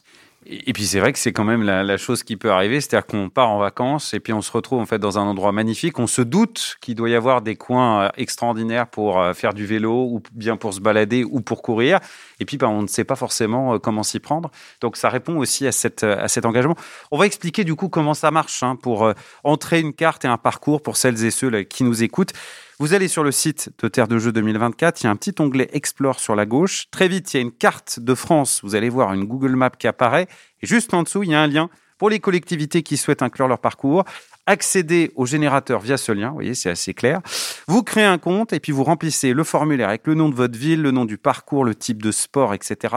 Et 0.46 0.72
puis 0.72 0.86
c'est 0.86 1.00
vrai 1.00 1.12
que 1.12 1.18
c'est 1.18 1.32
quand 1.32 1.44
même 1.44 1.62
la, 1.62 1.96
chose 1.96 2.22
qui 2.22 2.36
peut 2.36 2.50
arriver, 2.50 2.80
c'est-à-dire 2.80 3.06
qu'on 3.06 3.28
part 3.28 3.50
en 3.50 3.58
vacances 3.58 4.14
et 4.14 4.20
puis 4.20 4.32
on 4.32 4.40
se 4.40 4.52
retrouve 4.52 4.80
en 4.80 4.86
fait 4.86 4.98
dans 4.98 5.18
un 5.18 5.22
endroit 5.22 5.50
magnifique. 5.50 5.98
On 5.98 6.06
se 6.06 6.22
doute 6.22 6.76
qu'il 6.80 6.94
doit 6.94 7.10
y 7.10 7.14
avoir 7.14 7.42
des 7.42 7.56
coins 7.56 8.02
euh, 8.02 8.08
extraordinaires 8.16 8.86
pour 8.86 9.20
euh, 9.20 9.34
faire 9.34 9.52
du 9.52 9.66
vélo 9.66 10.04
ou 10.04 10.22
bien 10.32 10.56
pour 10.56 10.72
se 10.72 10.80
balader 10.80 11.24
ou 11.24 11.40
pour 11.40 11.60
courir. 11.60 11.98
Et 12.38 12.44
puis 12.44 12.56
ben, 12.56 12.68
on 12.68 12.82
ne 12.82 12.86
sait 12.86 13.04
pas 13.04 13.16
forcément 13.16 13.74
euh, 13.74 13.78
comment 13.78 14.04
s'y 14.04 14.20
prendre. 14.20 14.50
Donc 14.80 14.96
ça 14.96 15.08
répond 15.08 15.36
aussi 15.36 15.66
à, 15.66 15.72
cette, 15.72 16.04
à 16.04 16.28
cet 16.28 16.46
engagement. 16.46 16.76
On 17.10 17.18
va 17.18 17.26
expliquer 17.26 17.64
du 17.64 17.74
coup 17.74 17.88
comment 17.88 18.14
ça 18.14 18.30
marche 18.30 18.62
hein, 18.62 18.76
pour 18.76 19.12
entrer 19.42 19.80
une 19.80 19.92
carte 19.92 20.24
et 20.24 20.28
un 20.28 20.38
parcours 20.38 20.82
pour 20.82 20.96
celles 20.96 21.24
et 21.24 21.30
ceux 21.30 21.62
qui 21.62 21.82
nous 21.82 22.02
écoutent. 22.02 22.32
Vous 22.80 22.94
allez 22.94 23.08
sur 23.08 23.24
le 23.24 23.32
site 23.32 23.70
de 23.82 23.88
Terre 23.88 24.06
de 24.06 24.18
Jeux 24.18 24.30
2024, 24.30 25.00
il 25.00 25.04
y 25.04 25.06
a 25.08 25.10
un 25.10 25.16
petit 25.16 25.34
onglet 25.40 25.68
Explore 25.72 26.20
sur 26.20 26.36
la 26.36 26.46
gauche. 26.46 26.86
Très 26.92 27.08
vite, 27.08 27.34
il 27.34 27.36
y 27.36 27.40
a 27.40 27.42
une 27.42 27.50
carte 27.50 27.98
de 27.98 28.14
France, 28.14 28.60
vous 28.62 28.76
allez 28.76 28.88
voir 28.88 29.12
une 29.14 29.24
Google 29.24 29.56
Map 29.56 29.70
qui 29.70 29.88
apparaît. 29.88 30.28
Et 30.62 30.66
juste 30.68 30.94
en 30.94 31.02
dessous, 31.02 31.24
il 31.24 31.30
y 31.30 31.34
a 31.34 31.40
un 31.40 31.48
lien 31.48 31.70
pour 31.98 32.08
les 32.08 32.20
collectivités 32.20 32.84
qui 32.84 32.96
souhaitent 32.96 33.22
inclure 33.22 33.48
leur 33.48 33.58
parcours. 33.58 34.04
Accédez 34.46 35.10
au 35.16 35.26
générateur 35.26 35.80
via 35.80 35.96
ce 35.96 36.12
lien, 36.12 36.28
vous 36.28 36.34
voyez, 36.34 36.54
c'est 36.54 36.70
assez 36.70 36.94
clair. 36.94 37.20
Vous 37.66 37.82
créez 37.82 38.04
un 38.04 38.18
compte 38.18 38.52
et 38.52 38.60
puis 38.60 38.70
vous 38.70 38.84
remplissez 38.84 39.32
le 39.32 39.42
formulaire 39.42 39.88
avec 39.88 40.06
le 40.06 40.14
nom 40.14 40.28
de 40.28 40.36
votre 40.36 40.56
ville, 40.56 40.80
le 40.80 40.92
nom 40.92 41.04
du 41.04 41.18
parcours, 41.18 41.64
le 41.64 41.74
type 41.74 42.00
de 42.00 42.12
sport, 42.12 42.54
etc. 42.54 42.94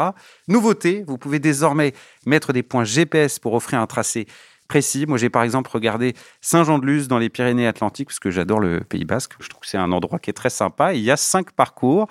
Nouveauté, 0.47 1.03
vous 1.07 1.17
pouvez 1.17 1.39
désormais 1.39 1.93
mettre 2.27 2.53
des 2.53 2.61
points 2.61 2.83
GPS 2.83 3.39
pour 3.39 3.55
offrir 3.55 3.79
un 3.79 3.87
tracé 3.87 4.27
précis. 4.71 5.05
Moi, 5.05 5.17
j'ai 5.17 5.29
par 5.29 5.43
exemple 5.43 5.69
regardé 5.69 6.13
Saint-Jean-de-Luz 6.39 7.09
dans 7.09 7.17
les 7.17 7.27
Pyrénées-Atlantiques, 7.27 8.07
parce 8.07 8.19
que 8.19 8.31
j'adore 8.31 8.61
le 8.61 8.79
Pays 8.79 9.03
Basque. 9.03 9.33
Je 9.41 9.49
trouve 9.49 9.59
que 9.59 9.67
c'est 9.67 9.77
un 9.77 9.91
endroit 9.91 10.17
qui 10.17 10.29
est 10.29 10.33
très 10.33 10.49
sympa. 10.49 10.93
il 10.93 11.01
y 11.01 11.11
a 11.11 11.17
cinq 11.17 11.51
parcours, 11.51 12.07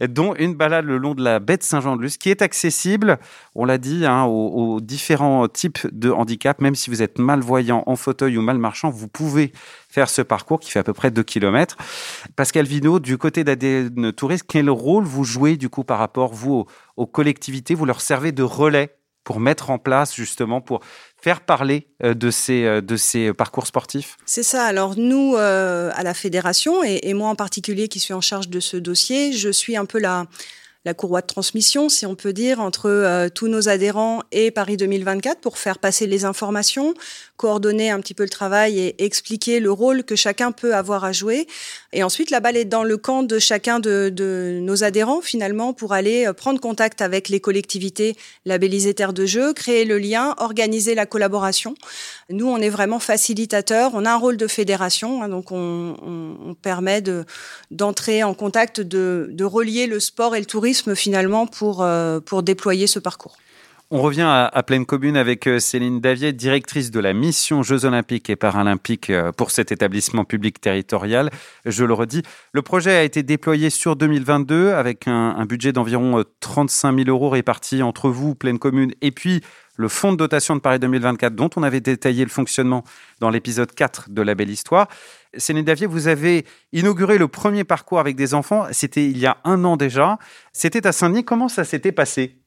dont 0.00 0.34
une 0.34 0.56
balade 0.56 0.86
le 0.86 0.98
long 0.98 1.14
de 1.14 1.22
la 1.22 1.38
baie 1.38 1.56
de 1.56 1.62
Saint-Jean-de-Luz, 1.62 2.16
qui 2.16 2.28
est 2.28 2.42
accessible, 2.42 3.20
on 3.54 3.64
l'a 3.64 3.78
dit, 3.78 4.06
hein, 4.06 4.24
aux, 4.24 4.80
différents 4.80 5.46
types 5.46 5.86
de 5.92 6.10
handicap. 6.10 6.60
Même 6.60 6.74
si 6.74 6.90
vous 6.90 7.00
êtes 7.00 7.20
malvoyant, 7.20 7.84
en 7.86 7.94
fauteuil 7.94 8.36
ou 8.36 8.42
mal 8.42 8.58
marchant, 8.58 8.90
vous 8.90 9.06
pouvez 9.06 9.52
faire 9.88 10.10
ce 10.10 10.20
parcours 10.20 10.58
qui 10.58 10.72
fait 10.72 10.80
à 10.80 10.84
peu 10.84 10.92
près 10.92 11.12
2 11.12 11.22
km. 11.22 11.76
Pascal 12.34 12.66
Vino, 12.66 12.98
du 12.98 13.18
côté 13.18 13.44
d'ADN 13.44 14.12
Tourisme, 14.12 14.46
quel 14.48 14.68
rôle 14.68 15.04
vous 15.04 15.22
jouez 15.22 15.56
du 15.56 15.68
coup 15.68 15.84
par 15.84 16.00
rapport, 16.00 16.34
vous, 16.34 16.66
aux 16.96 17.06
collectivités? 17.06 17.76
Vous 17.76 17.86
leur 17.86 18.00
servez 18.00 18.32
de 18.32 18.42
relais 18.42 18.96
pour 19.24 19.40
mettre 19.40 19.70
en 19.70 19.78
place 19.78 20.14
justement 20.14 20.60
pour 20.60 20.80
faire 21.20 21.42
parler 21.42 21.88
de 22.02 22.30
ces, 22.30 22.80
de 22.80 22.96
ces 22.96 23.32
parcours 23.34 23.66
sportifs 23.66 24.16
C'est 24.24 24.42
ça. 24.42 24.64
Alors 24.64 24.96
nous, 24.96 25.36
à 25.36 26.02
la 26.02 26.14
fédération, 26.14 26.82
et, 26.82 27.12
moi 27.12 27.28
en 27.28 27.34
particulier 27.34 27.88
qui 27.88 28.00
suis 28.00 28.14
en 28.14 28.22
charge 28.22 28.48
de 28.48 28.60
ce 28.60 28.76
dossier, 28.78 29.32
je 29.32 29.50
suis 29.50 29.76
un 29.76 29.84
peu 29.84 29.98
la, 29.98 30.26
la 30.84 30.94
courroie 30.94 31.20
de 31.20 31.26
transmission, 31.26 31.88
si 31.88 32.06
on 32.06 32.14
peut 32.14 32.32
dire, 32.32 32.60
entre 32.60 32.88
euh, 32.88 33.28
tous 33.28 33.48
nos 33.48 33.68
adhérents 33.68 34.22
et 34.32 34.50
Paris 34.50 34.76
2024 34.76 35.40
pour 35.40 35.58
faire 35.58 35.78
passer 35.78 36.06
les 36.06 36.24
informations, 36.24 36.94
coordonner 37.40 37.88
un 37.88 38.00
petit 38.00 38.12
peu 38.12 38.22
le 38.22 38.28
travail 38.28 38.78
et 38.78 39.02
expliquer 39.02 39.60
le 39.60 39.72
rôle 39.72 40.04
que 40.04 40.14
chacun 40.14 40.52
peut 40.52 40.74
avoir 40.74 41.04
à 41.04 41.12
jouer. 41.12 41.46
Et 41.94 42.02
ensuite, 42.02 42.30
la 42.30 42.38
balle 42.38 42.58
est 42.58 42.66
dans 42.66 42.84
le 42.84 42.98
camp 42.98 43.22
de 43.22 43.38
chacun 43.38 43.80
de, 43.80 44.58
nos 44.60 44.84
adhérents, 44.84 45.22
finalement, 45.22 45.72
pour 45.72 45.94
aller 45.94 46.26
euh, 46.26 46.34
prendre 46.34 46.60
contact 46.60 47.00
avec 47.00 47.30
les 47.30 47.40
collectivités 47.40 48.14
labellisées 48.44 48.92
terres 48.92 49.14
de 49.14 49.24
jeu, 49.24 49.54
créer 49.54 49.86
le 49.86 49.96
lien, 49.96 50.34
organiser 50.36 50.94
la 50.94 51.06
collaboration. 51.06 51.74
Nous, 52.28 52.46
on 52.46 52.58
est 52.58 52.68
vraiment 52.68 52.98
facilitateurs. 52.98 53.92
On 53.94 54.04
a 54.04 54.12
un 54.12 54.18
rôle 54.18 54.36
de 54.36 54.46
fédération, 54.46 55.22
hein, 55.22 55.30
donc 55.30 55.50
on, 55.50 56.54
permet 56.60 57.02
d'entrer 57.70 58.22
en 58.22 58.34
contact, 58.34 58.82
de, 58.82 59.44
relier 59.44 59.86
le 59.86 59.98
sport 59.98 60.36
et 60.36 60.40
le 60.40 60.46
tourisme 60.46 60.94
finalement 60.94 61.46
pour, 61.46 61.82
euh, 61.82 62.20
pour 62.20 62.42
déployer 62.42 62.86
ce 62.86 62.98
parcours. 62.98 63.38
On 63.92 64.02
revient 64.02 64.22
à, 64.22 64.62
Pleine 64.62 64.86
Commune 64.86 65.16
avec 65.16 65.48
euh, 65.48 65.58
Céline 65.58 65.98
Davier, 65.98 66.32
directrice 66.32 66.92
de 66.92 67.00
la 67.00 67.12
mission 67.12 67.64
Jeux 67.64 67.86
Olympiques 67.86 68.30
et 68.30 68.36
Paralympiques 68.36 69.10
euh, 69.10 69.32
pour 69.32 69.50
cet 69.50 69.72
établissement 69.72 70.24
public 70.24 70.60
territorial. 70.60 71.28
Je 71.64 71.84
le 71.84 71.92
redis, 71.92 72.22
le 72.52 72.62
projet 72.62 72.92
a 72.92 73.02
été 73.02 73.24
déployé 73.24 73.68
sur 73.68 73.96
2022 73.96 74.74
avec 74.74 75.08
un, 75.08 75.44
budget 75.44 75.72
d'environ 75.72 76.22
35 76.38 76.98
000 76.98 77.08
euros 77.08 77.30
répartis 77.30 77.82
entre 77.82 78.10
vous, 78.10 78.36
Pleine 78.36 78.60
Commune, 78.60 78.92
et 79.00 79.10
puis 79.10 79.40
le 79.74 79.88
fonds 79.88 80.12
de 80.12 80.18
dotation 80.18 80.54
de 80.54 80.60
Paris 80.60 80.78
2024 80.78 81.34
dont 81.34 81.50
on 81.56 81.64
avait 81.64 81.80
détaillé 81.80 82.22
le 82.22 82.30
fonctionnement 82.30 82.84
dans 83.18 83.30
l'épisode 83.30 83.74
4 83.74 84.10
de 84.10 84.22
La 84.22 84.36
Belle 84.36 84.50
Histoire. 84.50 84.86
Céline 85.36 85.64
Davier, 85.64 85.88
vous 85.88 86.06
avez 86.06 86.46
inauguré 86.72 87.18
le 87.18 87.26
premier 87.26 87.64
parcours 87.64 87.98
avec 87.98 88.14
des 88.14 88.34
enfants. 88.34 88.66
C'était 88.70 89.04
il 89.04 89.18
y 89.18 89.26
a 89.26 89.38
un 89.42 89.64
an 89.64 89.76
déjà. 89.76 90.16
C'était 90.52 90.86
à 90.86 90.92
Saint-Denis. 90.92 91.24
Comment 91.24 91.48
ça 91.48 91.64
s'était 91.64 91.90
passé? 91.90 92.39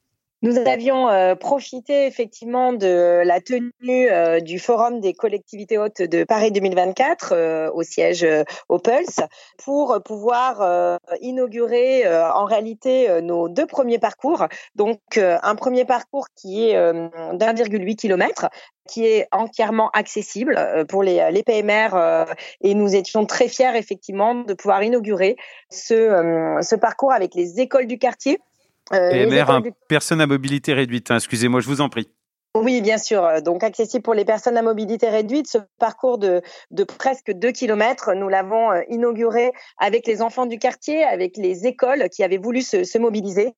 Nous 0.44 0.58
avions 0.58 1.08
euh, 1.08 1.34
profité 1.34 2.06
effectivement 2.06 2.74
de 2.74 3.22
la 3.24 3.40
tenue 3.40 3.72
euh, 4.10 4.40
du 4.40 4.58
Forum 4.58 5.00
des 5.00 5.14
collectivités 5.14 5.78
hautes 5.78 6.02
de 6.02 6.22
Paris 6.24 6.52
2024 6.52 7.32
euh, 7.32 7.70
au 7.72 7.82
siège 7.82 8.26
au 8.68 8.78
Pulse 8.78 9.20
pour 9.64 10.02
pouvoir 10.04 10.98
inaugurer 11.22 12.06
en 12.06 12.44
réalité 12.44 13.22
nos 13.22 13.48
deux 13.48 13.64
premiers 13.64 13.98
parcours. 13.98 14.46
Donc 14.74 15.00
un 15.16 15.54
premier 15.54 15.86
parcours 15.86 16.26
qui 16.36 16.68
est 16.68 16.74
d'1,8 16.74 17.96
km 17.96 18.50
qui 18.86 19.06
est 19.06 19.26
entièrement 19.32 19.88
accessible 19.94 20.84
pour 20.88 21.02
les, 21.02 21.30
les 21.30 21.42
PMR 21.42 22.26
et 22.60 22.74
nous 22.74 22.94
étions 22.94 23.24
très 23.24 23.48
fiers 23.48 23.76
effectivement 23.76 24.34
de 24.34 24.52
pouvoir 24.52 24.82
inaugurer 24.82 25.36
ce, 25.70 26.76
parcours 26.76 27.12
avec 27.12 27.34
les 27.34 27.60
écoles 27.60 27.86
du 27.86 27.98
quartier 27.98 28.38
euh, 28.38 28.53
PMR, 28.90 29.50
un 29.50 29.62
personne 29.88 30.20
à 30.20 30.26
mobilité 30.26 30.74
réduite. 30.74 31.10
Hein, 31.10 31.16
excusez-moi, 31.16 31.60
je 31.60 31.66
vous 31.66 31.80
en 31.80 31.88
prie. 31.88 32.08
Oui, 32.56 32.80
bien 32.82 32.98
sûr. 32.98 33.42
Donc 33.42 33.64
accessible 33.64 34.02
pour 34.02 34.14
les 34.14 34.24
personnes 34.24 34.56
à 34.56 34.62
mobilité 34.62 35.08
réduite. 35.08 35.48
Ce 35.48 35.58
parcours 35.80 36.18
de, 36.18 36.40
de 36.70 36.84
presque 36.84 37.32
2 37.32 37.50
km, 37.50 38.14
nous 38.14 38.28
l'avons 38.28 38.70
euh, 38.70 38.82
inauguré 38.88 39.50
avec 39.78 40.06
les 40.06 40.22
enfants 40.22 40.46
du 40.46 40.58
quartier, 40.58 41.02
avec 41.02 41.36
les 41.36 41.66
écoles 41.66 42.08
qui 42.10 42.22
avaient 42.22 42.38
voulu 42.38 42.62
se, 42.62 42.84
se 42.84 42.96
mobiliser 42.98 43.54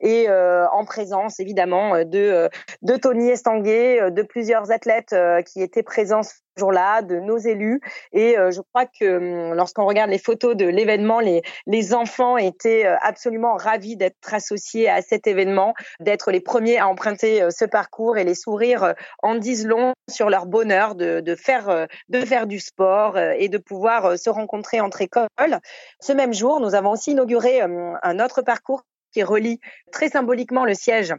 et 0.00 0.28
euh, 0.28 0.66
en 0.68 0.84
présence 0.84 1.40
évidemment 1.40 2.04
de, 2.04 2.48
de 2.82 2.96
Tony 2.96 3.28
Estanguet, 3.28 4.10
de 4.10 4.22
plusieurs 4.22 4.70
athlètes 4.70 5.14
qui 5.44 5.62
étaient 5.62 5.82
présents 5.82 6.22
jour-là, 6.56 7.02
de 7.02 7.16
nos 7.16 7.38
élus. 7.38 7.80
Et 8.12 8.38
euh, 8.38 8.50
je 8.50 8.60
crois 8.60 8.86
que 8.86 9.50
hum, 9.50 9.54
lorsqu'on 9.54 9.86
regarde 9.86 10.10
les 10.10 10.18
photos 10.18 10.56
de 10.56 10.66
l'événement, 10.66 11.20
les, 11.20 11.42
les 11.66 11.94
enfants 11.94 12.36
étaient 12.36 12.86
euh, 12.86 12.96
absolument 13.02 13.56
ravis 13.56 13.96
d'être 13.96 14.32
associés 14.32 14.88
à 14.88 15.02
cet 15.02 15.26
événement, 15.26 15.74
d'être 16.00 16.30
les 16.30 16.40
premiers 16.40 16.78
à 16.78 16.88
emprunter 16.88 17.42
euh, 17.42 17.50
ce 17.50 17.64
parcours 17.64 18.16
et 18.16 18.24
les 18.24 18.34
sourires 18.34 18.94
en 19.22 19.34
disent 19.34 19.66
long 19.66 19.92
sur 20.10 20.30
leur 20.30 20.46
bonheur 20.46 20.94
de, 20.94 21.20
de 21.20 21.34
faire, 21.34 21.86
de 22.08 22.20
faire 22.20 22.46
du 22.46 22.60
sport 22.60 23.18
et 23.18 23.48
de 23.48 23.58
pouvoir 23.58 24.18
se 24.18 24.30
rencontrer 24.30 24.80
entre 24.80 25.02
écoles. 25.02 25.26
Ce 26.00 26.12
même 26.12 26.32
jour, 26.32 26.60
nous 26.60 26.74
avons 26.74 26.90
aussi 26.90 27.12
inauguré 27.12 27.62
hum, 27.62 27.98
un 28.02 28.20
autre 28.20 28.42
parcours 28.42 28.82
qui 29.16 29.22
relie 29.22 29.60
très 29.92 30.10
symboliquement 30.10 30.66
le 30.66 30.74
siège 30.74 31.14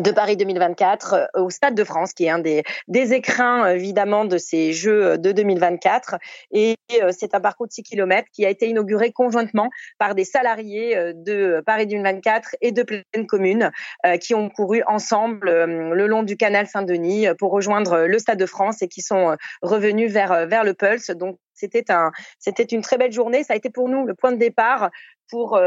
de 0.00 0.10
Paris 0.10 0.36
2024 0.36 1.14
euh, 1.14 1.42
au 1.42 1.50
Stade 1.50 1.74
de 1.74 1.84
France, 1.84 2.12
qui 2.12 2.24
est 2.24 2.30
un 2.30 2.38
des, 2.38 2.64
des 2.88 3.12
écrins 3.12 3.68
évidemment 3.68 4.24
de 4.24 4.38
ces 4.38 4.72
Jeux 4.72 5.18
de 5.18 5.32
2024. 5.32 6.16
Et 6.50 6.74
euh, 7.00 7.12
c'est 7.16 7.34
un 7.34 7.40
parcours 7.40 7.66
de 7.66 7.72
6 7.72 7.84
km 7.84 8.28
qui 8.32 8.44
a 8.44 8.50
été 8.50 8.68
inauguré 8.68 9.12
conjointement 9.12 9.70
par 9.98 10.14
des 10.14 10.24
salariés 10.24 10.96
euh, 10.96 11.12
de 11.14 11.62
Paris 11.64 11.86
2024 11.86 12.56
et 12.60 12.72
de 12.72 12.82
Pleine 12.82 13.26
Commune 13.26 13.70
qui 14.20 14.34
ont 14.34 14.50
couru 14.50 14.82
ensemble 14.86 15.50
le 15.50 16.06
long 16.06 16.22
du 16.22 16.36
canal 16.36 16.66
Saint-Denis 16.66 17.28
pour 17.38 17.52
rejoindre 17.52 18.04
le 18.06 18.18
Stade 18.18 18.38
de 18.38 18.46
France 18.46 18.82
et 18.82 18.88
qui 18.88 19.00
sont 19.00 19.36
revenus 19.62 20.12
vers, 20.12 20.64
le 20.64 20.74
Pulse. 20.74 21.10
Donc 21.10 21.38
c'était 21.54 22.64
une 22.64 22.82
très 22.82 22.98
belle 22.98 23.12
journée. 23.12 23.44
Ça 23.44 23.54
a 23.54 23.56
été 23.56 23.70
pour 23.70 23.88
nous 23.88 24.06
le 24.06 24.14
point 24.14 24.32
de 24.32 24.36
départ 24.36 24.90
pour 25.30 25.58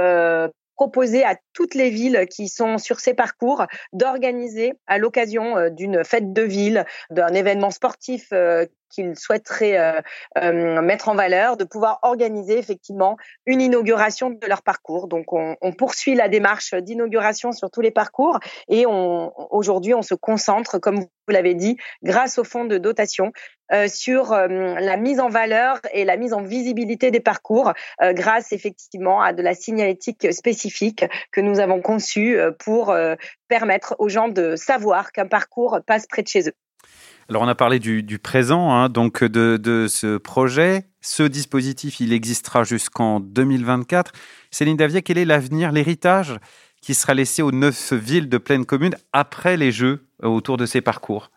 proposer 0.78 1.26
à 1.26 1.36
toutes 1.54 1.74
les 1.74 1.90
villes 1.90 2.28
qui 2.30 2.48
sont 2.48 2.78
sur 2.78 3.00
ces 3.00 3.16
parcours 3.16 3.66
d'organiser 3.94 4.74
à 4.86 5.00
l'occasion 5.00 5.58
euh, 5.58 5.70
d'une 5.70 6.04
fête 6.06 6.32
de 6.32 6.44
ville, 6.44 6.86
d'un 7.10 7.30
événement 7.30 7.72
sportif 7.72 8.30
euh, 8.88 8.98
qu'ils 8.98 9.18
souhaiteraient 9.18 9.78
euh, 9.78 10.02
euh, 10.38 10.82
mettre 10.82 11.10
en 11.10 11.16
valeur, 11.16 11.58
de 11.58 11.64
pouvoir 11.64 12.00
organiser 12.02 12.58
effectivement 12.58 13.18
une 13.46 13.62
inauguration 13.62 14.30
de 14.30 14.48
leur 14.48 14.62
parcours. 14.62 15.08
Donc 15.08 15.34
on, 15.34 15.56
on 15.62 15.72
poursuit 15.74 16.16
la 16.16 16.30
démarche 16.30 16.74
d'inauguration 16.74 17.52
sur 17.52 17.70
tous 17.70 17.82
les 17.82 17.92
parcours 17.92 18.40
et 18.70 18.86
on, 18.86 19.32
aujourd'hui 19.54 19.94
on 19.94 20.02
se 20.02 20.16
concentre, 20.16 20.80
comme 20.80 21.00
vous 21.00 21.34
l'avez 21.34 21.56
dit, 21.56 21.78
grâce 22.04 22.38
au 22.38 22.44
fonds 22.44 22.66
de 22.66 22.78
dotation 22.78 23.32
euh, 23.74 23.90
sur 23.90 24.32
euh, 24.32 24.48
la 24.48 24.96
mise 24.96 25.20
en 25.20 25.28
valeur 25.28 25.82
et 25.92 26.06
la 26.06 26.16
mise 26.16 26.32
en 26.32 26.42
visibilité 26.42 27.12
des 27.12 27.20
parcours 27.20 27.74
euh, 28.02 28.14
grâce 28.14 28.54
effectivement 28.54 29.22
à 29.22 29.34
de 29.34 29.42
la 29.42 29.54
signalétique 29.54 30.34
spécifique 30.34 31.04
que 31.34 31.42
nous 31.42 31.60
avons 31.60 31.82
conçue 31.82 32.40
pour 32.60 32.96
permettre 33.48 33.96
aux 34.00 34.10
gens 34.10 34.30
de 34.30 34.56
savoir 34.56 35.12
qu'un 35.12 35.28
parcours 35.28 35.80
passe 35.86 36.08
près 36.08 36.24
de 36.24 36.28
chez 36.28 36.48
eux. 36.48 36.67
Alors 37.30 37.42
on 37.42 37.48
a 37.50 37.56
parlé 37.56 37.80
du, 37.80 38.20
présent, 38.20 38.72
hein, 38.72 38.88
donc 38.88 39.22
de, 39.22 39.88
ce 39.90 40.18
projet. 40.18 40.84
Ce 41.02 41.24
dispositif, 41.24 42.00
il 42.00 42.14
existera 42.14 42.64
jusqu'en 42.64 43.20
2024. 43.20 44.14
Céline 44.50 44.78
Davier, 44.78 45.02
quel 45.02 45.18
est 45.18 45.26
l'avenir, 45.26 45.74
l'héritage 45.74 46.38
qui 46.82 46.94
sera 46.94 47.14
laissé 47.14 47.42
aux 47.42 47.52
neuf 47.52 47.92
villes 47.92 48.30
de 48.30 48.38
pleine 48.38 48.66
commune 48.66 48.96
après 49.12 49.58
les 49.58 49.74
Jeux 49.74 50.08
euh, 50.24 50.28
autour 50.28 50.56
de 50.56 50.66
ces 50.66 50.80
parcours? 50.80 51.30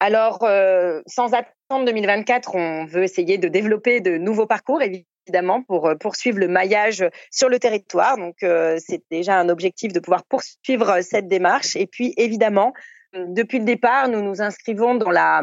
Alors, 0.00 0.42
euh, 0.42 1.00
sans 1.06 1.32
attendre 1.32 1.86
2024, 1.86 2.54
on 2.54 2.84
veut 2.84 3.04
essayer 3.04 3.38
de 3.38 3.48
développer 3.48 4.00
de 4.00 4.18
nouveaux 4.18 4.46
parcours, 4.46 4.82
évidemment, 4.82 5.62
pour 5.62 5.86
euh, 5.86 5.94
poursuivre 5.94 6.38
le 6.38 6.48
maillage 6.48 7.02
sur 7.30 7.48
le 7.48 7.58
territoire. 7.58 8.18
Donc, 8.18 8.36
c'est 8.40 9.02
déjà 9.10 9.38
un 9.38 9.48
objectif 9.48 9.94
de 9.94 10.00
pouvoir 10.00 10.24
poursuivre 10.24 11.00
cette 11.00 11.28
démarche. 11.28 11.74
Et 11.76 11.86
puis, 11.86 12.12
évidemment, 12.18 12.74
depuis 13.28 13.58
le 13.58 13.64
départ, 13.64 14.08
nous 14.08 14.22
nous 14.22 14.42
inscrivons 14.42 14.94
dans 14.94 15.10
la, 15.10 15.42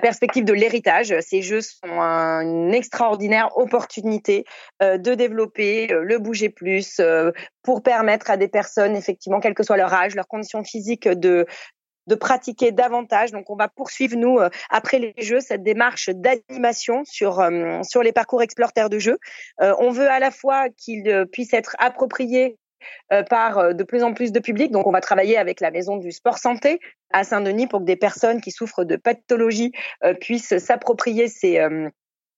perspective 0.00 0.44
de 0.44 0.52
l'héritage. 0.52 1.14
Ces 1.20 1.42
jeux 1.42 1.60
sont 1.60 2.00
une 2.00 2.74
extraordinaire 2.74 3.56
opportunité 3.56 4.44
euh, 4.82 4.98
de 4.98 5.14
développer 5.14 5.92
euh, 5.92 6.02
le 6.02 6.18
bouger 6.18 6.48
plus 6.48 6.98
euh, 7.00 7.32
pour 7.62 7.82
permettre 7.82 8.30
à 8.30 8.36
des 8.36 8.48
personnes, 8.48 8.96
effectivement, 8.96 9.40
quel 9.40 9.54
que 9.54 9.62
soit 9.62 9.76
leur 9.76 9.92
âge, 9.92 10.14
leur 10.14 10.28
condition 10.28 10.64
physique, 10.64 11.08
de 11.08 11.46
pratiquer 12.18 12.72
davantage. 12.72 13.32
Donc, 13.32 13.50
on 13.50 13.56
va 13.56 13.68
poursuivre, 13.68 14.16
nous, 14.16 14.38
après 14.70 14.98
les 14.98 15.14
jeux, 15.18 15.40
cette 15.40 15.62
démarche 15.62 16.08
d'animation 16.08 17.02
sur, 17.04 17.42
les 18.02 18.12
parcours 18.12 18.42
exploreurs 18.42 18.88
de 18.88 18.98
jeux. 18.98 19.18
on 19.58 19.90
veut 19.90 20.08
à 20.08 20.18
la 20.18 20.30
fois 20.30 20.70
qu'ils 20.70 21.26
puissent 21.30 21.52
être 21.52 21.76
appropriés 21.78 22.56
euh, 22.56 22.67
par 23.28 23.58
euh, 23.58 23.72
de 23.72 23.84
plus 23.84 24.02
en 24.02 24.14
plus 24.14 24.32
de 24.32 24.40
public. 24.40 24.70
Donc, 24.70 24.86
on 24.86 24.92
va 24.92 25.00
travailler 25.00 25.36
avec 25.36 25.60
la 25.60 25.70
Maison 25.70 25.96
du 25.96 26.12
Sport 26.12 26.38
Santé 26.38 26.80
à 27.12 27.24
Saint-Denis 27.24 27.66
pour 27.66 27.80
que 27.80 27.84
des 27.84 27.96
personnes 27.96 28.40
qui 28.40 28.50
souffrent 28.50 28.84
de 28.84 28.96
pathologie 28.96 29.72
euh, 30.04 30.14
puissent 30.14 30.58
s'approprier 30.58 31.28
ces 31.28 31.60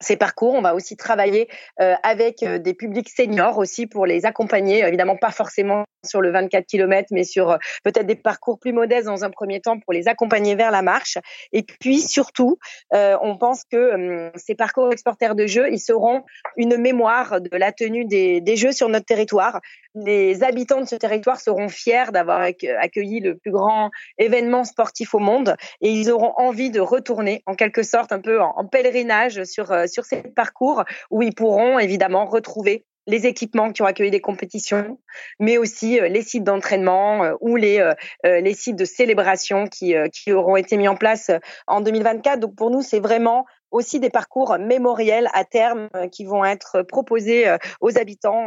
ces 0.03 0.17
parcours. 0.17 0.55
On 0.55 0.63
va 0.63 0.75
aussi 0.75 0.97
travailler 0.97 1.47
avec 1.77 2.43
des 2.43 2.73
publics 2.73 3.11
seniors 3.11 3.59
aussi 3.59 3.87
pour 3.87 4.07
les 4.07 4.25
accompagner, 4.25 4.79
évidemment 4.83 5.19
pas 5.19 5.31
forcément 5.31 5.85
sur 6.05 6.21
le 6.21 6.31
24 6.31 6.67
km, 6.67 7.09
mais 7.13 7.25
sur 7.25 7.59
peut-être 7.85 8.07
des 8.07 8.17
parcours 8.17 8.59
plus 8.59 8.73
modestes 8.73 9.07
dans 9.07 9.25
un 9.25 9.31
premier 9.31 9.61
temps 9.61 9.79
pour 9.79 9.93
les 9.93 10.09
accompagner 10.09 10.55
vers 10.55 10.71
la 10.71 10.83
marche. 10.83 11.19
Et 11.53 11.63
puis 11.63 12.01
surtout, 12.01 12.59
on 12.93 13.37
pense 13.39 13.65
que 13.65 14.31
ces 14.37 14.55
parcours 14.55 14.93
exporters 14.93 15.35
de 15.35 15.47
jeux, 15.47 15.71
ils 15.71 15.81
seront 15.81 16.25
une 16.57 16.77
mémoire 16.77 17.41
de 17.41 17.57
la 17.57 17.73
tenue 17.73 18.05
des, 18.05 18.41
des 18.41 18.57
jeux 18.57 18.73
sur 18.73 18.89
notre 18.89 19.07
territoire. 19.07 19.61
Les 19.95 20.43
habitants 20.45 20.81
de 20.81 20.87
ce 20.87 20.97
territoire 20.97 21.41
seront 21.41 21.69
fiers 21.69 22.13
d'avoir 22.13 22.41
accueilli 22.41 23.21
le 23.21 23.37
plus 23.37 23.51
grand 23.51 23.91
événement 24.19 24.65
sportif 24.65 25.15
au 25.15 25.19
monde 25.19 25.57
et 25.81 25.91
ils 25.91 26.11
auront 26.11 26.33
envie 26.37 26.71
de 26.71 26.81
retourner 26.81 27.43
en 27.47 27.55
quelque 27.55 27.83
sorte 27.83 28.13
un 28.13 28.21
peu 28.21 28.41
en, 28.41 28.65
pèlerinage 28.67 29.45
sur, 29.45 29.73
euh, 29.73 29.87
sur 29.87 30.05
ces 30.05 30.23
parcours 30.23 30.85
où 31.11 31.23
ils 31.23 31.35
pourront 31.35 31.79
évidemment 31.79 32.27
retrouver 32.27 32.85
les 33.11 33.27
équipements 33.27 33.73
qui 33.73 33.83
ont 33.83 33.87
accueilli 33.87 34.11
des 34.11 34.21
compétitions, 34.21 34.99
mais 35.39 35.59
aussi 35.59 36.01
euh, 36.01 36.09
les 36.09 36.23
sites 36.23 36.45
d'entraînement 36.45 37.25
euh, 37.25 37.35
ou 37.41 37.57
les, 37.57 37.93
les 38.25 38.55
sites 38.55 38.77
de 38.77 38.85
célébration 38.85 39.67
qui, 39.67 39.95
qui 40.13 40.33
auront 40.33 40.57
été 40.57 40.77
mis 40.77 40.89
en 40.89 40.97
place 40.97 41.31
en 41.67 41.81
2024. 41.81 42.41
Donc 42.41 42.55
pour 42.55 42.71
nous, 42.71 42.83
c'est 42.83 43.01
vraiment 43.01 43.47
aussi 43.71 44.01
des 44.01 44.11
parcours 44.11 44.57
mémoriels 44.59 45.29
à 45.33 45.45
terme 45.45 45.89
qui 46.13 46.25
vont 46.25 46.45
être 46.45 46.83
proposés 46.83 47.47
aux 47.81 47.99
habitants 47.99 48.47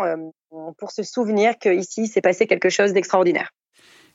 pour 0.78 0.92
se 0.92 1.04
souvenir 1.04 1.58
qu'ici, 1.58 2.08
s'est 2.08 2.22
passé 2.22 2.48
quelque 2.48 2.70
chose 2.70 2.94
d'extraordinaire. 2.94 3.52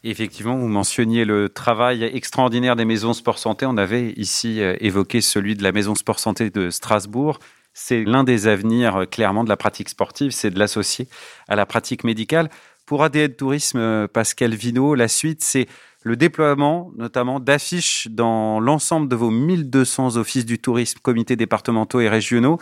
Effectivement, 0.05 0.57
vous 0.57 0.69
mentionniez 0.69 1.25
le 1.25 1.49
travail 1.49 2.05
extraordinaire 2.05 2.77
des 2.77 2.85
maisons 2.85 3.13
sport 3.13 3.39
santé. 3.39 3.67
On 3.67 3.77
avait 3.77 4.13
ici 4.13 4.61
euh, 4.61 4.77
évoqué 4.81 5.21
celui 5.21 5.57
de 5.57 5.65
la 5.65 5.73
maison 5.73 5.97
sport 5.97 6.21
santé 6.21 6.51
de 6.51 6.71
Strasbourg. 6.71 7.41
C'est 7.73 8.05
l'un 8.05 8.25
des 8.25 8.47
avenirs 8.47 8.97
euh, 8.97 9.05
clairement 9.05 9.45
de 9.45 9.49
la 9.49 9.57
pratique 9.57 9.89
sportive, 9.89 10.31
c'est 10.33 10.51
de 10.51 10.59
l'associer 10.59 11.09
à 11.49 11.57
la 11.57 11.67
pratique 11.67 12.05
médicale. 12.05 12.51
Pour 12.87 13.05
ADN 13.05 13.35
Tourisme, 13.35 13.79
euh, 13.79 14.09
Pascal 14.09 14.55
Vino, 14.55 14.95
la 14.95 15.09
suite, 15.09 15.43
c'est 15.43 15.67
le 16.03 16.17
déploiement 16.17 16.91
notamment 16.97 17.41
d'affiches 17.41 18.09
dans 18.11 18.61
l'ensemble 18.61 19.09
de 19.09 19.17
vos 19.17 19.31
1200 19.31 20.17
offices 20.17 20.47
du 20.47 20.59
tourisme, 20.59 20.99
comités 21.03 21.37
départementaux 21.37 22.01
et 22.01 22.09
régionaux 22.09 22.59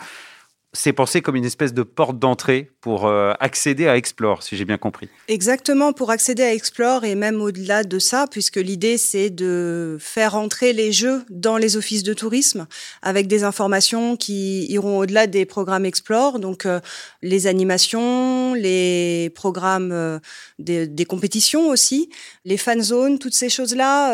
c'est 0.77 0.93
pensé 0.93 1.21
comme 1.21 1.35
une 1.35 1.45
espèce 1.45 1.73
de 1.73 1.81
porte 1.81 2.19
d'entrée 2.19 2.71
pour 2.81 3.07
euh, 3.07 3.33
accéder 3.39 3.87
à 3.87 3.97
Explore, 3.97 4.43
si 4.43 4.55
j'ai 4.55 4.63
bien 4.63 4.77
compris. 4.77 5.09
Exactement, 5.27 5.91
pour 5.91 6.11
accéder 6.11 6.43
à 6.43 6.53
Explore 6.53 7.03
et 7.03 7.15
même 7.15 7.41
au-delà 7.41 7.83
de 7.83 7.97
ça, 7.97 8.27
puisque 8.29 8.57
l'idée 8.57 8.99
c'est 8.99 9.31
de 9.31 9.97
faire 9.99 10.35
entrer 10.35 10.73
les 10.73 10.91
jeux 10.91 11.23
dans 11.31 11.57
les 11.57 11.77
offices 11.77 12.03
de 12.03 12.13
tourisme 12.13 12.67
avec 13.01 13.25
des 13.25 13.43
informations 13.43 14.15
qui 14.17 14.71
iront 14.71 14.99
au-delà 14.99 15.25
des 15.25 15.45
programmes 15.45 15.85
Explore, 15.85 16.37
donc 16.37 16.67
euh, 16.67 16.79
les 17.23 17.47
animations, 17.47 18.53
les 18.53 19.31
programmes 19.33 19.91
euh, 19.91 20.19
des, 20.59 20.85
des, 20.85 21.05
compétitions 21.05 21.69
aussi, 21.69 22.09
les 22.45 22.57
fan 22.57 22.81
zones, 22.83 23.17
toutes 23.17 23.33
ces 23.33 23.49
choses-là 23.49 24.13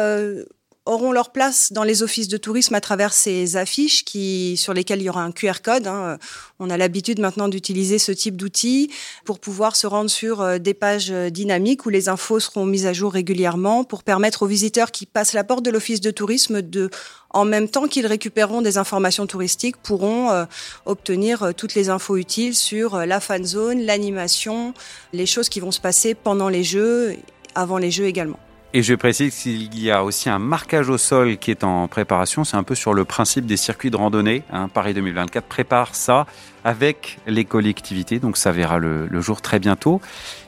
auront 0.85 1.13
leur 1.13 1.31
place 1.31 1.71
dans 1.71 1.83
les 1.83 2.03
offices 2.03 2.27
de 2.27 2.35
tourisme 2.35 2.75
à 2.75 2.81
travers 2.81 3.13
ces 3.13 3.55
affiches 3.55 4.03
qui, 4.03 4.57
sur 4.57 4.73
lesquelles 4.73 4.99
il 4.99 5.05
y 5.05 5.09
aura 5.09 5.23
un 5.23 5.31
QR 5.31 5.61
code. 5.63 5.87
Hein. 5.87 6.17
On 6.59 6.69
a 6.69 6.75
l'habitude 6.75 7.19
maintenant 7.19 7.47
d'utiliser 7.47 7.99
ce 7.99 8.11
type 8.11 8.35
d'outils 8.35 8.91
pour 9.23 9.39
pouvoir 9.39 9.77
se 9.77 9.87
rendre 9.87 10.09
sur 10.09 10.41
euh, 10.41 10.57
des 10.57 10.73
pages 10.73 11.11
euh, 11.11 11.29
dynamiques 11.29 11.85
où 11.85 11.89
les 11.89 12.09
infos 12.09 12.41
seront 12.41 12.65
mises 12.65 12.85
à 12.85 12.91
jour 12.91 13.13
régulièrement 13.13 13.85
pour 13.85 14.03
permettre 14.03 14.43
aux 14.43 14.47
visiteurs 14.47 14.91
qui 14.91 15.05
passent 15.05 15.33
la 15.33 15.45
porte 15.45 15.63
de 15.63 15.71
l'office 15.71 16.01
de 16.01 16.11
tourisme 16.11 16.61
de, 16.61 16.89
en 17.29 17.45
même 17.45 17.69
temps 17.69 17.87
qu'ils 17.87 18.07
récupéreront 18.07 18.61
des 18.61 18.77
informations 18.77 19.25
touristiques, 19.25 19.77
pourront 19.77 20.31
euh, 20.31 20.43
obtenir 20.85 21.53
toutes 21.55 21.75
les 21.75 21.89
infos 21.89 22.17
utiles 22.17 22.55
sur 22.55 22.97
la 23.05 23.21
fan 23.21 23.45
zone, 23.45 23.81
l'animation, 23.81 24.73
les 25.13 25.25
choses 25.25 25.47
qui 25.47 25.61
vont 25.61 25.71
se 25.71 25.79
passer 25.79 26.13
pendant 26.13 26.49
les 26.49 26.65
jeux, 26.65 27.15
avant 27.55 27.77
les 27.77 27.89
jeux 27.89 28.05
également. 28.05 28.39
Et 28.75 28.81
je 28.81 28.95
précise 28.95 29.35
qu'il 29.35 29.79
y 29.79 29.91
a 29.91 30.03
aussi 30.03 30.29
un 30.29 30.39
marquage 30.39 30.89
au 30.89 30.97
sol 30.97 31.37
qui 31.37 31.51
est 31.51 31.63
en 31.63 31.87
préparation. 31.87 32.43
C'est 32.43 32.57
un 32.57 32.63
peu 32.63 32.73
sur 32.73 32.95
le 32.95 33.05
principe 33.05 33.45
des 33.45 33.57
circuits 33.57 33.91
de 33.91 33.97
randonnée. 33.97 34.41
Hein. 34.51 34.67
Paris 34.67 34.95
2024 34.95 35.45
prépare 35.45 35.93
ça 35.93 36.25
avec 36.63 37.19
les 37.27 37.45
collectivités. 37.45 38.17
Donc 38.17 38.35
ça 38.35 38.51
verra 38.51 38.79
le, 38.79 39.05
le 39.05 39.21
jour 39.21 39.41
très 39.41 39.59
bientôt. 39.59 40.01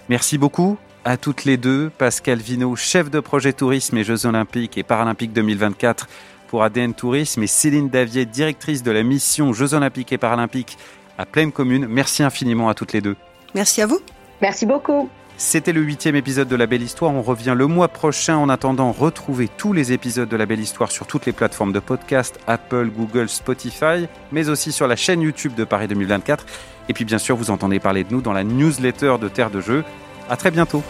Merci 0.10 0.40
beaucoup 0.40 0.78
à 1.04 1.18
toutes 1.18 1.46
les 1.46 1.58
deux. 1.58 1.92
Pascal 1.96 2.40
Vino, 2.40 2.76
chef 2.76 3.12
de 3.12 3.20
projet 3.20 3.54
tourisme 3.54 3.96
et 3.98 4.04
Jeux 4.04 4.26
olympiques 4.26 4.78
et 4.80 4.84
paralympiques 4.84 5.32
2024 5.32 6.08
pour 6.48 6.64
ADN 6.64 6.96
Tourisme 6.96 7.44
et 7.44 7.48
Céline 7.48 7.90
Davier, 7.90 8.26
directrice 8.26 8.82
de 8.82 8.92
la 8.92 9.04
mission 9.04 9.54
Jeux 9.54 9.76
olympiques 9.76 10.12
et 10.12 10.18
paralympiques 10.18 10.80
à 11.20 11.28
Pleine 11.28 11.52
Commune. 11.52 11.86
Merci 11.88 12.24
infiniment 12.24 12.70
à 12.70 12.74
toutes 12.74 12.94
les 12.94 13.02
deux. 13.02 13.16
Merci 13.54 13.84
à 13.84 13.86
vous. 13.86 14.00
Merci 14.42 14.66
beaucoup. 14.66 15.10
C'était 15.38 15.74
le 15.74 15.82
huitième 15.82 16.16
épisode 16.16 16.48
de 16.48 16.56
La 16.56 16.66
Belle 16.66 16.82
Histoire. 16.82 17.14
On 17.14 17.22
revient 17.22 17.56
le 17.58 17.68
mois 17.68 17.90
prochain. 17.90 18.38
En 18.38 18.48
attendant, 18.48 18.94
retrouvez 18.94 19.50
tous 19.50 19.74
les 19.74 19.92
épisodes 19.92 20.30
de 20.30 20.38
La 20.38 20.46
Belle 20.46 20.62
Histoire 20.62 20.92
sur 20.92 21.08
toutes 21.08 21.26
les 21.26 21.34
plateformes 21.34 21.74
de 21.74 21.80
podcast, 21.80 22.40
Apple, 22.48 22.90
Google, 22.90 23.28
Spotify, 23.28 24.08
mais 24.32 24.48
aussi 24.48 24.72
sur 24.72 24.88
la 24.88 24.96
chaîne 24.96 25.22
YouTube 25.22 25.54
de 25.54 25.66
Paris 25.66 25.90
2024. 25.90 26.46
Et 26.88 26.94
puis 26.94 27.04
bien 27.04 27.18
sûr, 27.18 27.36
vous 27.36 27.52
entendez 27.52 27.80
parler 27.80 28.06
de 28.06 28.14
nous 28.14 28.22
dans 28.22 28.34
la 28.34 28.46
newsletter 28.46 29.16
de 29.22 29.28
Terre 29.28 29.50
de 29.50 29.60
Jeux. 29.60 29.84
À 30.30 30.38
très 30.38 30.52
bientôt. 30.52 30.84